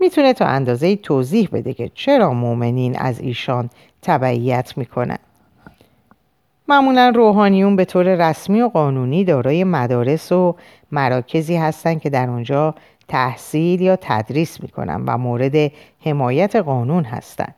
می‌تونه 0.00 0.32
تا 0.32 0.44
اندازه 0.44 0.96
توضیح 0.96 1.48
بده 1.52 1.74
که 1.74 1.90
چرا 1.94 2.32
مؤمنین 2.32 2.98
از 2.98 3.20
ایشان 3.20 3.70
تبعیت 4.02 4.78
می‌کنن. 4.78 5.18
معمولا 6.68 7.12
روحانیون 7.14 7.76
به 7.76 7.84
طور 7.84 8.30
رسمی 8.30 8.60
و 8.60 8.68
قانونی 8.68 9.24
دارای 9.24 9.64
مدارس 9.64 10.32
و 10.32 10.56
مراکزی 10.92 11.56
هستند 11.56 12.00
که 12.00 12.10
در 12.10 12.30
آنجا 12.30 12.74
تحصیل 13.08 13.80
یا 13.80 13.96
تدریس 14.00 14.62
می‌کنن 14.62 15.04
و 15.06 15.18
مورد 15.18 15.72
حمایت 16.04 16.56
قانون 16.56 17.04
هستند 17.04 17.54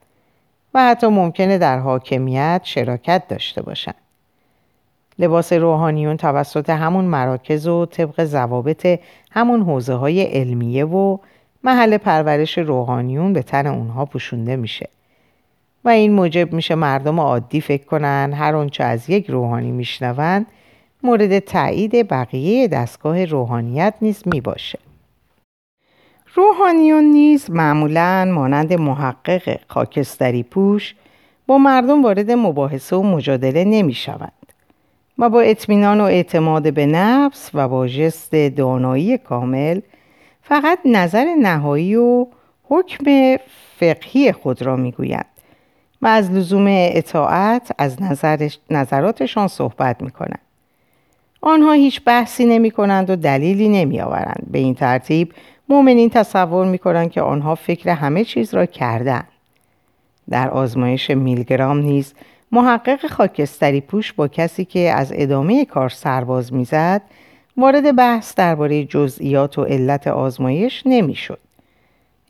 و 0.74 0.84
حتی 0.84 1.06
ممکنه 1.06 1.58
در 1.58 1.78
حاکمیت 1.78 2.60
شراکت 2.64 3.28
داشته 3.28 3.62
باشند. 3.62 3.94
لباس 5.18 5.52
روحانیون 5.52 6.16
توسط 6.16 6.70
همون 6.70 7.04
مراکز 7.04 7.66
و 7.66 7.86
طبق 7.86 8.24
ضوابط 8.24 9.00
همون 9.30 9.62
حوزه 9.62 9.94
های 9.94 10.22
علمیه 10.22 10.84
و 10.84 11.18
محل 11.64 11.96
پرورش 11.96 12.58
روحانیون 12.58 13.32
به 13.32 13.42
تن 13.42 13.66
اونها 13.66 14.04
پوشونده 14.04 14.56
میشه 14.56 14.88
و 15.84 15.88
این 15.88 16.12
موجب 16.12 16.52
میشه 16.52 16.74
مردم 16.74 17.20
عادی 17.20 17.60
فکر 17.60 17.84
کنن 17.84 18.32
هر 18.36 18.56
آنچه 18.56 18.84
از 18.84 19.10
یک 19.10 19.30
روحانی 19.30 19.70
میشنوند 19.70 20.46
مورد 21.02 21.38
تایید 21.38 22.08
بقیه 22.08 22.68
دستگاه 22.68 23.24
روحانیت 23.24 23.94
نیز 24.02 24.22
می‌باشه 24.26 24.78
روحانیون 26.34 27.04
نیز 27.04 27.50
معمولا 27.50 28.32
مانند 28.34 28.72
محقق 28.72 29.58
خاکستری 29.68 30.42
پوش 30.42 30.94
با 31.46 31.58
مردم 31.58 32.02
وارد 32.02 32.30
مباحثه 32.30 32.96
و 32.96 33.02
مجادله 33.02 33.64
نمی 33.64 33.94
شوند 33.94 34.32
و 35.18 35.28
با 35.28 35.40
اطمینان 35.40 36.00
و 36.00 36.04
اعتماد 36.04 36.74
به 36.74 36.86
نفس 36.86 37.50
و 37.54 37.68
با 37.68 37.88
جست 37.88 38.34
دانایی 38.34 39.18
کامل 39.18 39.80
فقط 40.42 40.78
نظر 40.84 41.24
نهایی 41.42 41.96
و 41.96 42.26
حکم 42.64 43.36
فقهی 43.78 44.32
خود 44.32 44.62
را 44.62 44.76
می‌گویند 44.76 45.26
و 46.02 46.06
از 46.06 46.30
لزوم 46.30 46.66
اطاعت 46.68 47.70
از 47.78 47.96
نظراتشان 48.70 49.48
صحبت 49.48 50.02
می‌کنند 50.02 50.40
آنها 51.40 51.72
هیچ 51.72 52.04
بحثی 52.04 52.44
نمی 52.44 52.70
کنند 52.70 53.10
و 53.10 53.16
دلیلی 53.16 53.68
نمی 53.68 54.00
آورند. 54.00 54.46
به 54.50 54.58
این 54.58 54.74
ترتیب 54.74 55.32
مؤمنین 55.70 56.10
تصور 56.10 56.66
می 56.66 56.78
کنند 56.78 57.10
که 57.10 57.22
آنها 57.22 57.54
فکر 57.54 57.90
همه 57.90 58.24
چیز 58.24 58.54
را 58.54 58.66
کردند. 58.66 59.28
در 60.30 60.50
آزمایش 60.50 61.10
میلگرام 61.10 61.78
نیز 61.78 62.14
محقق 62.52 63.06
خاکستری 63.06 63.80
پوش 63.80 64.12
با 64.12 64.28
کسی 64.28 64.64
که 64.64 64.90
از 64.90 65.12
ادامه 65.14 65.64
کار 65.64 65.88
سرباز 65.88 66.52
می‌زد 66.52 67.02
وارد 67.56 67.96
بحث 67.96 68.34
درباره 68.34 68.84
جزئیات 68.84 69.58
و 69.58 69.64
علت 69.64 70.06
آزمایش 70.06 70.82
نمی‌شد. 70.86 71.38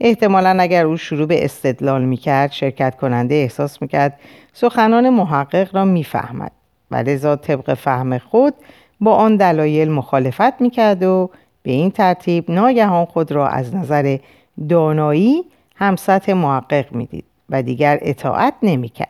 احتمالا 0.01 0.57
اگر 0.61 0.87
او 0.87 0.97
شروع 0.97 1.27
به 1.27 1.45
استدلال 1.45 2.05
می‌کرد 2.05 2.53
شرکت 2.53 2.97
کننده 2.97 3.35
احساس 3.35 3.83
می‌کرد 3.83 4.21
سخنان 4.53 5.11
محقق 5.11 5.77
را 5.77 5.85
می‌فهمد 5.85 6.53
و 6.91 6.97
لذا 6.97 7.37
طبق 7.37 7.75
فهم 7.75 8.19
خود 8.19 8.55
با 9.01 9.15
آن 9.15 9.37
دلایل 9.37 9.91
مخالفت 9.91 10.61
می‌کرد 10.61 11.03
و 11.03 11.31
به 11.63 11.71
این 11.71 11.91
ترتیب 11.91 12.51
ناگهان 12.51 13.05
خود 13.05 13.33
را 13.33 13.49
از 13.49 13.75
نظر 13.75 14.19
دانایی 14.69 15.45
هم 15.77 15.97
سطح 15.97 16.33
محقق 16.33 16.93
می‌دید 16.93 17.25
و 17.51 17.63
دیگر 17.63 17.99
اطاعت 18.03 18.55
نمی‌کرد. 18.63 19.09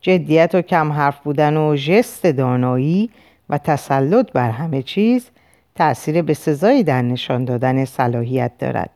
جدیت 0.00 0.50
و 0.54 0.62
کم 0.62 0.92
حرف 0.92 1.20
بودن 1.20 1.56
و 1.56 1.76
ژست 1.76 2.26
دانایی 2.26 3.10
و 3.48 3.58
تسلط 3.58 4.32
بر 4.32 4.50
همه 4.50 4.82
چیز 4.82 5.30
تأثیر 5.74 6.22
به 6.22 6.34
سزایی 6.34 6.82
در 6.82 7.02
نشان 7.02 7.44
دادن 7.44 7.84
صلاحیت 7.84 8.52
دارد 8.58 8.90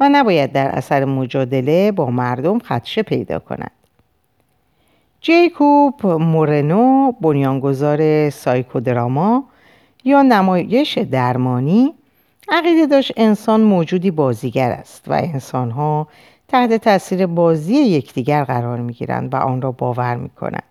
و 0.00 0.08
نباید 0.12 0.52
در 0.52 0.68
اثر 0.68 1.04
مجادله 1.04 1.92
با 1.92 2.06
مردم 2.06 2.58
خدشه 2.58 3.02
پیدا 3.02 3.38
کند. 3.38 3.70
جیکوب 5.20 6.06
مورنو 6.06 7.12
بنیانگذار 7.12 8.30
سایکودراما 8.30 9.44
یا 10.04 10.22
نمایش 10.22 10.98
درمانی 10.98 11.94
عقیده 12.48 12.86
داشت 12.86 13.12
انسان 13.16 13.60
موجودی 13.60 14.10
بازیگر 14.10 14.70
است 14.70 15.04
و 15.08 15.12
انسانها 15.12 16.08
تحت 16.48 16.72
تاثیر 16.72 17.26
بازی 17.26 17.74
یکدیگر 17.74 18.44
قرار 18.44 18.78
می 18.78 18.92
گیرند 18.92 19.34
و 19.34 19.36
آن 19.36 19.62
را 19.62 19.72
باور 19.72 20.16
می 20.16 20.28
کنند. 20.28 20.62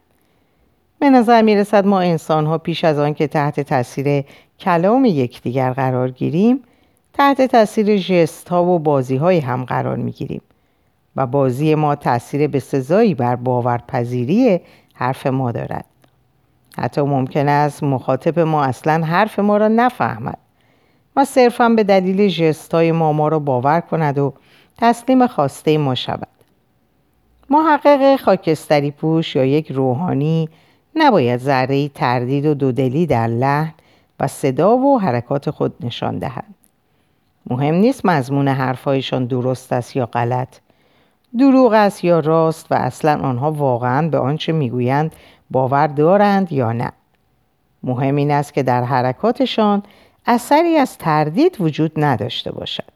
به 0.99 1.09
نظر 1.09 1.41
می 1.41 1.55
رسد 1.55 1.85
ما 1.85 1.99
انسان 1.99 2.45
ها 2.45 2.57
پیش 2.57 2.83
از 2.83 2.99
آن 2.99 3.13
که 3.13 3.27
تحت 3.27 3.59
تاثیر 3.59 4.23
کلام 4.59 5.05
یکدیگر 5.05 5.73
قرار 5.73 6.11
گیریم 6.11 6.63
تحت 7.13 7.41
تاثیر 7.41 7.97
جست 7.97 8.49
ها 8.49 8.65
و 8.65 8.79
بازی 8.79 9.15
های 9.15 9.39
هم 9.39 9.63
قرار 9.63 9.97
می 9.97 10.11
گیریم 10.11 10.41
و 11.15 11.27
بازی 11.27 11.75
ما 11.75 11.95
تاثیر 11.95 12.47
به 12.47 12.59
سزایی 12.59 13.15
بر 13.15 13.35
باورپذیری 13.35 14.61
حرف 14.93 15.27
ما 15.27 15.51
دارد. 15.51 15.85
حتی 16.77 17.01
ممکن 17.01 17.49
است 17.49 17.83
مخاطب 17.83 18.39
ما 18.39 18.63
اصلا 18.63 19.05
حرف 19.05 19.39
ما 19.39 19.57
را 19.57 19.67
نفهمد 19.67 20.37
و 21.15 21.25
صرفا 21.25 21.69
به 21.69 21.83
دلیل 21.83 22.29
جست 22.29 22.73
های 22.73 22.91
ما 22.91 23.13
ما 23.13 23.27
را 23.27 23.39
باور 23.39 23.79
کند 23.79 24.17
و 24.17 24.33
تسلیم 24.77 25.27
خواسته 25.27 25.77
ما 25.77 25.95
شود. 25.95 26.27
محقق 27.49 28.15
خاکستری 28.15 28.91
پوش 28.91 29.35
یا 29.35 29.45
یک 29.45 29.71
روحانی 29.71 30.49
نباید 30.95 31.39
ذره 31.39 31.89
تردید 31.89 32.45
و 32.45 32.53
دودلی 32.53 33.05
در 33.05 33.27
لحن 33.27 33.73
و 34.19 34.27
صدا 34.27 34.77
و 34.77 34.99
حرکات 34.99 35.49
خود 35.49 35.75
نشان 35.81 36.19
دهد. 36.19 36.45
مهم 37.49 37.75
نیست 37.75 38.05
مضمون 38.05 38.47
حرفهایشان 38.47 39.25
درست 39.25 39.73
است 39.73 39.95
یا 39.95 40.05
غلط. 40.05 40.49
دروغ 41.39 41.73
است 41.73 42.03
یا 42.03 42.19
راست 42.19 42.71
و 42.71 42.75
اصلا 42.75 43.19
آنها 43.21 43.51
واقعا 43.51 44.09
به 44.09 44.19
آنچه 44.19 44.51
می‌گویند 44.51 45.15
باور 45.53 45.87
دارند 45.87 46.51
یا 46.51 46.71
نه. 46.71 46.91
مهم 47.83 48.15
این 48.15 48.31
است 48.31 48.53
که 48.53 48.63
در 48.63 48.83
حرکاتشان 48.83 49.83
اثری 50.25 50.77
از 50.77 50.97
تردید 50.97 51.57
وجود 51.59 51.91
نداشته 51.97 52.51
باشد. 52.51 52.93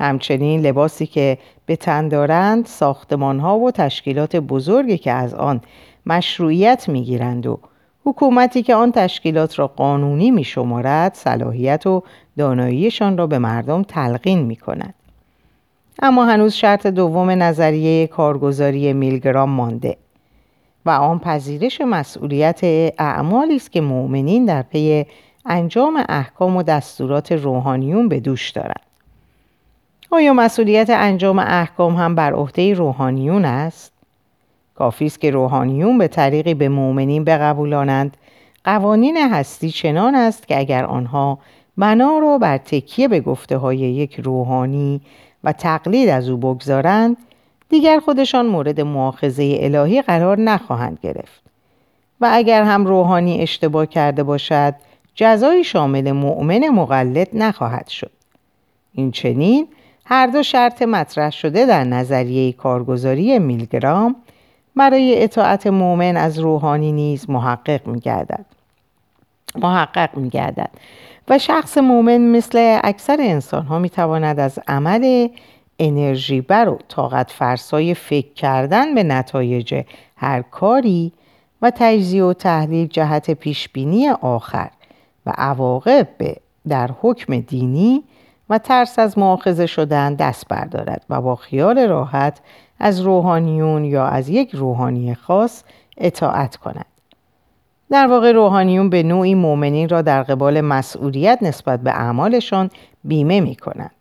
همچنین 0.00 0.60
لباسی 0.60 1.06
که 1.06 1.38
به 1.66 1.76
تن 1.76 2.08
دارند 2.08 2.66
ساختمان 2.66 3.40
ها 3.40 3.58
و 3.58 3.70
تشکیلات 3.70 4.36
بزرگی 4.36 4.98
که 4.98 5.12
از 5.12 5.34
آن 5.34 5.60
مشروعیت 6.06 6.88
می 6.88 7.02
گیرند 7.04 7.46
و 7.46 7.58
حکومتی 8.04 8.62
که 8.62 8.74
آن 8.74 8.92
تشکیلات 8.92 9.58
را 9.58 9.66
قانونی 9.66 10.30
می 10.30 10.44
شمارد 10.44 11.14
صلاحیت 11.14 11.86
و 11.86 12.02
داناییشان 12.38 13.18
را 13.18 13.26
به 13.26 13.38
مردم 13.38 13.82
تلقین 13.82 14.38
می 14.38 14.56
کند. 14.56 14.94
اما 16.02 16.24
هنوز 16.24 16.52
شرط 16.52 16.86
دوم 16.86 17.30
نظریه 17.30 18.06
کارگزاری 18.06 18.92
میلگرام 18.92 19.50
مانده 19.50 19.96
و 20.86 20.90
آن 20.90 21.18
پذیرش 21.18 21.80
مسئولیت 21.80 22.60
اعمالی 22.98 23.56
است 23.56 23.72
که 23.72 23.80
مؤمنین 23.80 24.44
در 24.44 24.62
پی 24.62 25.06
انجام 25.46 26.04
احکام 26.08 26.56
و 26.56 26.62
دستورات 26.62 27.32
روحانیون 27.32 28.08
به 28.08 28.20
دوش 28.20 28.50
دارند. 28.50 28.86
آیا 30.10 30.32
مسئولیت 30.32 30.90
انجام 30.90 31.38
احکام 31.38 31.96
هم 31.96 32.14
بر 32.14 32.32
عهده 32.32 32.74
روحانیون 32.74 33.44
است؟ 33.44 33.92
کافی 34.74 35.06
است 35.06 35.20
که 35.20 35.30
روحانیون 35.30 35.98
به 35.98 36.08
طریقی 36.08 36.54
به 36.54 36.68
مؤمنین 36.68 37.24
بقبولانند 37.24 38.16
قوانین 38.64 39.16
هستی 39.16 39.70
چنان 39.70 40.14
است 40.14 40.48
که 40.48 40.58
اگر 40.58 40.84
آنها 40.84 41.38
بنا 41.76 42.18
را 42.18 42.38
بر 42.38 42.58
تکیه 42.58 43.08
به 43.08 43.20
گفته 43.20 43.56
های 43.56 43.78
یک 43.78 44.20
روحانی 44.20 45.00
و 45.44 45.52
تقلید 45.52 46.08
از 46.08 46.28
او 46.28 46.36
بگذارند 46.36 47.16
دیگر 47.68 48.00
خودشان 48.00 48.46
مورد 48.46 48.80
معاخذه 48.80 49.56
الهی 49.60 50.02
قرار 50.02 50.40
نخواهند 50.40 50.98
گرفت. 51.02 51.42
و 52.20 52.28
اگر 52.32 52.62
هم 52.62 52.86
روحانی 52.86 53.42
اشتباه 53.42 53.86
کرده 53.86 54.22
باشد 54.22 54.74
جزایی 55.14 55.64
شامل 55.64 56.12
مؤمن 56.12 56.68
مقلد 56.68 57.28
نخواهد 57.32 57.88
شد. 57.88 58.10
این 58.92 59.10
چنین 59.10 59.68
هر 60.04 60.26
دو 60.26 60.42
شرط 60.42 60.82
مطرح 60.82 61.30
شده 61.30 61.66
در 61.66 61.84
نظریه 61.84 62.52
کارگزاری 62.52 63.38
میلگرام 63.38 64.16
برای 64.76 65.24
اطاعت 65.24 65.66
مؤمن 65.66 66.16
از 66.16 66.38
روحانی 66.38 66.92
نیز 66.92 67.30
محقق 67.30 67.86
میگردد. 67.86 68.46
محقق 69.54 70.16
میگردد. 70.16 70.70
و 71.28 71.38
شخص 71.38 71.78
مؤمن 71.78 72.18
مثل 72.18 72.80
اکثر 72.84 73.16
انسان 73.20 73.66
ها 73.66 73.78
می 73.78 73.90
تواند 73.90 74.40
از 74.40 74.58
عمل 74.68 75.28
انرژی 75.78 76.40
بر 76.40 76.68
و 76.68 76.78
طاقت 76.88 77.30
فرسای 77.30 77.94
فکر 77.94 78.32
کردن 78.32 78.94
به 78.94 79.02
نتایج 79.02 79.82
هر 80.16 80.42
کاری 80.42 81.12
و 81.62 81.72
تجزیه 81.74 82.24
و 82.24 82.32
تحلیل 82.32 82.86
جهت 82.86 83.30
پیشبینی 83.30 84.08
آخر 84.08 84.70
و 85.26 85.32
عواقب 85.38 86.08
در 86.68 86.90
حکم 87.00 87.40
دینی 87.40 88.04
و 88.50 88.58
ترس 88.58 88.98
از 88.98 89.18
معاخذه 89.18 89.66
شدن 89.66 90.14
دست 90.14 90.48
بردارد 90.48 91.04
و 91.10 91.20
با 91.20 91.36
خیال 91.36 91.78
راحت 91.78 92.40
از 92.78 93.00
روحانیون 93.00 93.84
یا 93.84 94.06
از 94.06 94.28
یک 94.28 94.50
روحانی 94.54 95.14
خاص 95.14 95.64
اطاعت 95.96 96.56
کند. 96.56 96.86
در 97.90 98.06
واقع 98.06 98.32
روحانیون 98.32 98.90
به 98.90 99.02
نوعی 99.02 99.34
مؤمنین 99.34 99.88
را 99.88 100.02
در 100.02 100.22
قبال 100.22 100.60
مسئولیت 100.60 101.38
نسبت 101.42 101.80
به 101.80 101.90
اعمالشان 101.90 102.70
بیمه 103.04 103.40
می 103.40 103.56
کنند. 103.56 103.95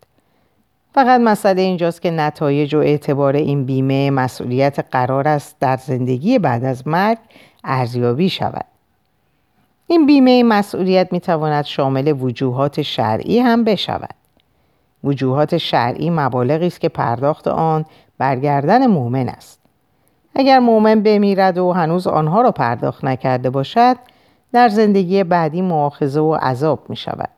فقط 0.96 1.22
مسئله 1.22 1.62
اینجاست 1.62 2.02
که 2.02 2.12
نتایج 2.12 2.76
و 2.76 2.78
اعتبار 2.78 3.36
این 3.36 3.66
بیمه 3.66 4.12
مسئولیت 4.12 4.86
قرار 4.92 5.28
است 5.28 5.56
در 5.60 5.78
زندگی 5.78 6.40
بعد 6.40 6.64
از 6.64 6.88
مرگ 6.88 7.18
ارزیابی 7.64 8.30
شود. 8.30 8.66
این 9.88 10.06
بیمه 10.06 10.44
مسئولیت 10.44 11.14
می 11.14 11.20
تواند 11.20 11.66
شامل 11.66 12.16
وجوهات 12.22 12.82
شرعی 12.82 13.40
هم 13.40 13.64
بشود. 13.64 14.14
وجوهات 15.04 15.58
شرعی 15.58 16.10
مبالغی 16.10 16.68
است 16.68 16.82
که 16.82 16.90
پرداخت 16.90 17.48
آن 17.48 17.86
برگردن 18.18 18.88
مؤمن 18.88 19.30
است. 19.30 19.60
اگر 20.36 20.60
مؤمن 20.60 21.04
بمیرد 21.04 21.58
و 21.58 21.72
هنوز 21.72 22.08
آنها 22.08 22.42
را 22.42 22.52
پرداخت 22.52 23.06
نکرده 23.06 23.50
باشد 23.50 23.96
در 24.54 24.70
زندگی 24.70 25.24
بعدی 25.24 25.62
مؤاخذه 25.62 26.20
و 26.20 26.34
عذاب 26.36 26.90
می 26.90 26.96
شود. 26.96 27.35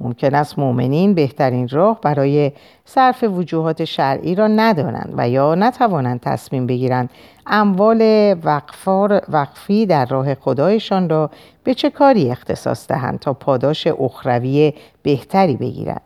ممکن 0.00 0.34
است 0.34 0.58
مؤمنین 0.58 1.14
بهترین 1.14 1.68
راه 1.68 2.00
برای 2.00 2.52
صرف 2.84 3.24
وجوهات 3.24 3.84
شرعی 3.84 4.34
را 4.34 4.46
ندانند 4.46 5.14
و 5.16 5.28
یا 5.28 5.54
نتوانند 5.54 6.20
تصمیم 6.20 6.66
بگیرند 6.66 7.10
اموال 7.46 8.34
وقفار 8.44 9.22
وقفی 9.28 9.86
در 9.86 10.06
راه 10.06 10.34
خدایشان 10.34 11.08
را 11.08 11.30
به 11.64 11.74
چه 11.74 11.90
کاری 11.90 12.30
اختصاص 12.30 12.88
دهند 12.88 13.18
تا 13.18 13.32
پاداش 13.32 13.86
اخروی 13.86 14.72
بهتری 15.02 15.56
بگیرند. 15.56 16.02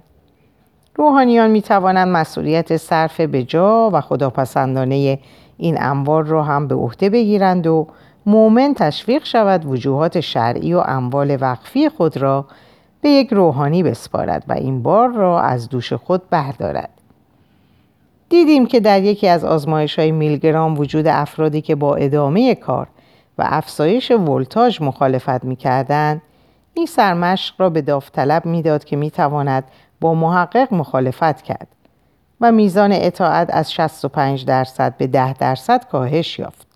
روحانیان 0.96 1.50
می 1.50 1.62
توانند 1.62 2.08
مسئولیت 2.08 2.76
صرف 2.76 3.20
به 3.20 3.42
جا 3.42 3.90
و 3.92 4.00
خداپسندانه 4.00 5.18
این 5.56 5.76
اموال 5.80 6.26
را 6.26 6.42
هم 6.42 6.68
به 6.68 6.74
عهده 6.74 7.10
بگیرند 7.10 7.66
و 7.66 7.86
مؤمن 8.26 8.74
تشویق 8.74 9.24
شود 9.24 9.64
وجوهات 9.66 10.20
شرعی 10.20 10.74
و 10.74 10.78
اموال 10.78 11.38
وقفی 11.40 11.88
خود 11.88 12.16
را 12.16 12.46
به 13.04 13.10
یک 13.10 13.32
روحانی 13.32 13.82
بسپارد 13.82 14.44
و 14.48 14.52
این 14.52 14.82
بار 14.82 15.08
را 15.08 15.40
از 15.40 15.68
دوش 15.68 15.92
خود 15.92 16.30
بردارد. 16.30 16.90
دیدیم 18.28 18.66
که 18.66 18.80
در 18.80 19.02
یکی 19.02 19.28
از 19.28 19.44
آزمایش 19.44 19.98
های 19.98 20.12
میلگرام 20.12 20.78
وجود 20.78 21.06
افرادی 21.06 21.60
که 21.60 21.74
با 21.74 21.96
ادامه 21.96 22.54
کار 22.54 22.86
و 23.38 23.44
افزایش 23.46 24.10
ولتاژ 24.10 24.80
مخالفت 24.80 25.44
می‌کردند 25.44 26.22
این 26.74 26.86
سرمشق 26.86 27.54
را 27.58 27.70
به 27.70 27.82
داوطلب 27.82 28.46
می‌داد 28.46 28.84
که 28.84 28.96
می‌تواند 28.96 29.64
با 30.00 30.14
محقق 30.14 30.74
مخالفت 30.74 31.42
کرد 31.42 31.68
و 32.40 32.52
میزان 32.52 32.92
اطاعت 32.92 33.50
از 33.50 33.72
65 33.72 34.44
درصد 34.44 34.96
به 34.96 35.06
10 35.06 35.32
درصد 35.32 35.84
کاهش 35.88 36.38
یافت. 36.38 36.66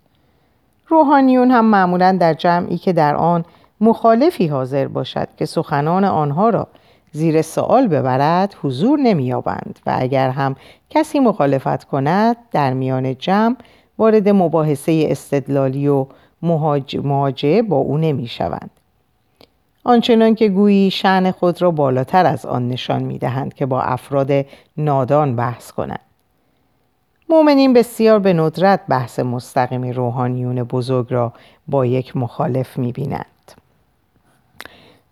روحانیون 0.87 1.51
هم 1.51 1.65
معمولا 1.65 2.17
در 2.19 2.33
جمعی 2.33 2.77
که 2.77 2.93
در 2.93 3.15
آن 3.15 3.45
مخالفی 3.81 4.47
حاضر 4.47 4.87
باشد 4.87 5.27
که 5.37 5.45
سخنان 5.45 6.05
آنها 6.05 6.49
را 6.49 6.67
زیر 7.11 7.41
سوال 7.41 7.87
ببرد 7.87 8.55
حضور 8.61 8.99
نمییابند 8.99 9.79
و 9.85 9.95
اگر 9.99 10.29
هم 10.29 10.55
کسی 10.89 11.19
مخالفت 11.19 11.83
کند 11.83 12.35
در 12.51 12.73
میان 12.73 13.17
جمع 13.17 13.55
وارد 13.97 14.29
مباحثه 14.29 15.05
استدلالی 15.09 15.87
و 15.87 16.05
مواجهه 17.03 17.61
با 17.61 17.77
او 17.77 17.97
نمی‌شوند. 17.97 18.69
آنچنان 19.83 20.35
که 20.35 20.49
گویی 20.49 20.91
شعن 20.91 21.31
خود 21.31 21.61
را 21.61 21.71
بالاتر 21.71 22.25
از 22.25 22.45
آن 22.45 22.67
نشان 22.67 23.03
می‌دهند 23.03 23.53
که 23.53 23.65
با 23.65 23.81
افراد 23.81 24.31
نادان 24.77 25.35
بحث 25.35 25.71
کنند. 25.71 25.99
مؤمنین 27.29 27.73
بسیار 27.73 28.19
به 28.19 28.33
ندرت 28.33 28.79
بحث 28.89 29.19
مستقیم 29.19 29.83
روحانیون 29.83 30.63
بزرگ 30.63 31.07
را 31.09 31.33
با 31.67 31.85
یک 31.85 32.17
مخالف 32.17 32.77
می‌بینند. 32.77 33.25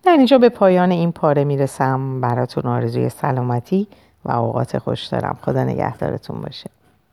در 0.02 0.12
اینجا 0.12 0.38
به 0.38 0.48
پایان 0.48 0.90
این 0.90 1.12
پاره 1.12 1.44
می‌رسم. 1.44 2.20
براتون 2.20 2.66
آرزوی 2.66 3.08
سلامتی 3.08 3.86
و 4.24 4.32
اوقات 4.32 4.78
خوش 4.78 5.06
دارم. 5.06 5.38
خدا 5.42 5.64
نگهدارتون 5.64 6.40
باشه. 6.40 6.70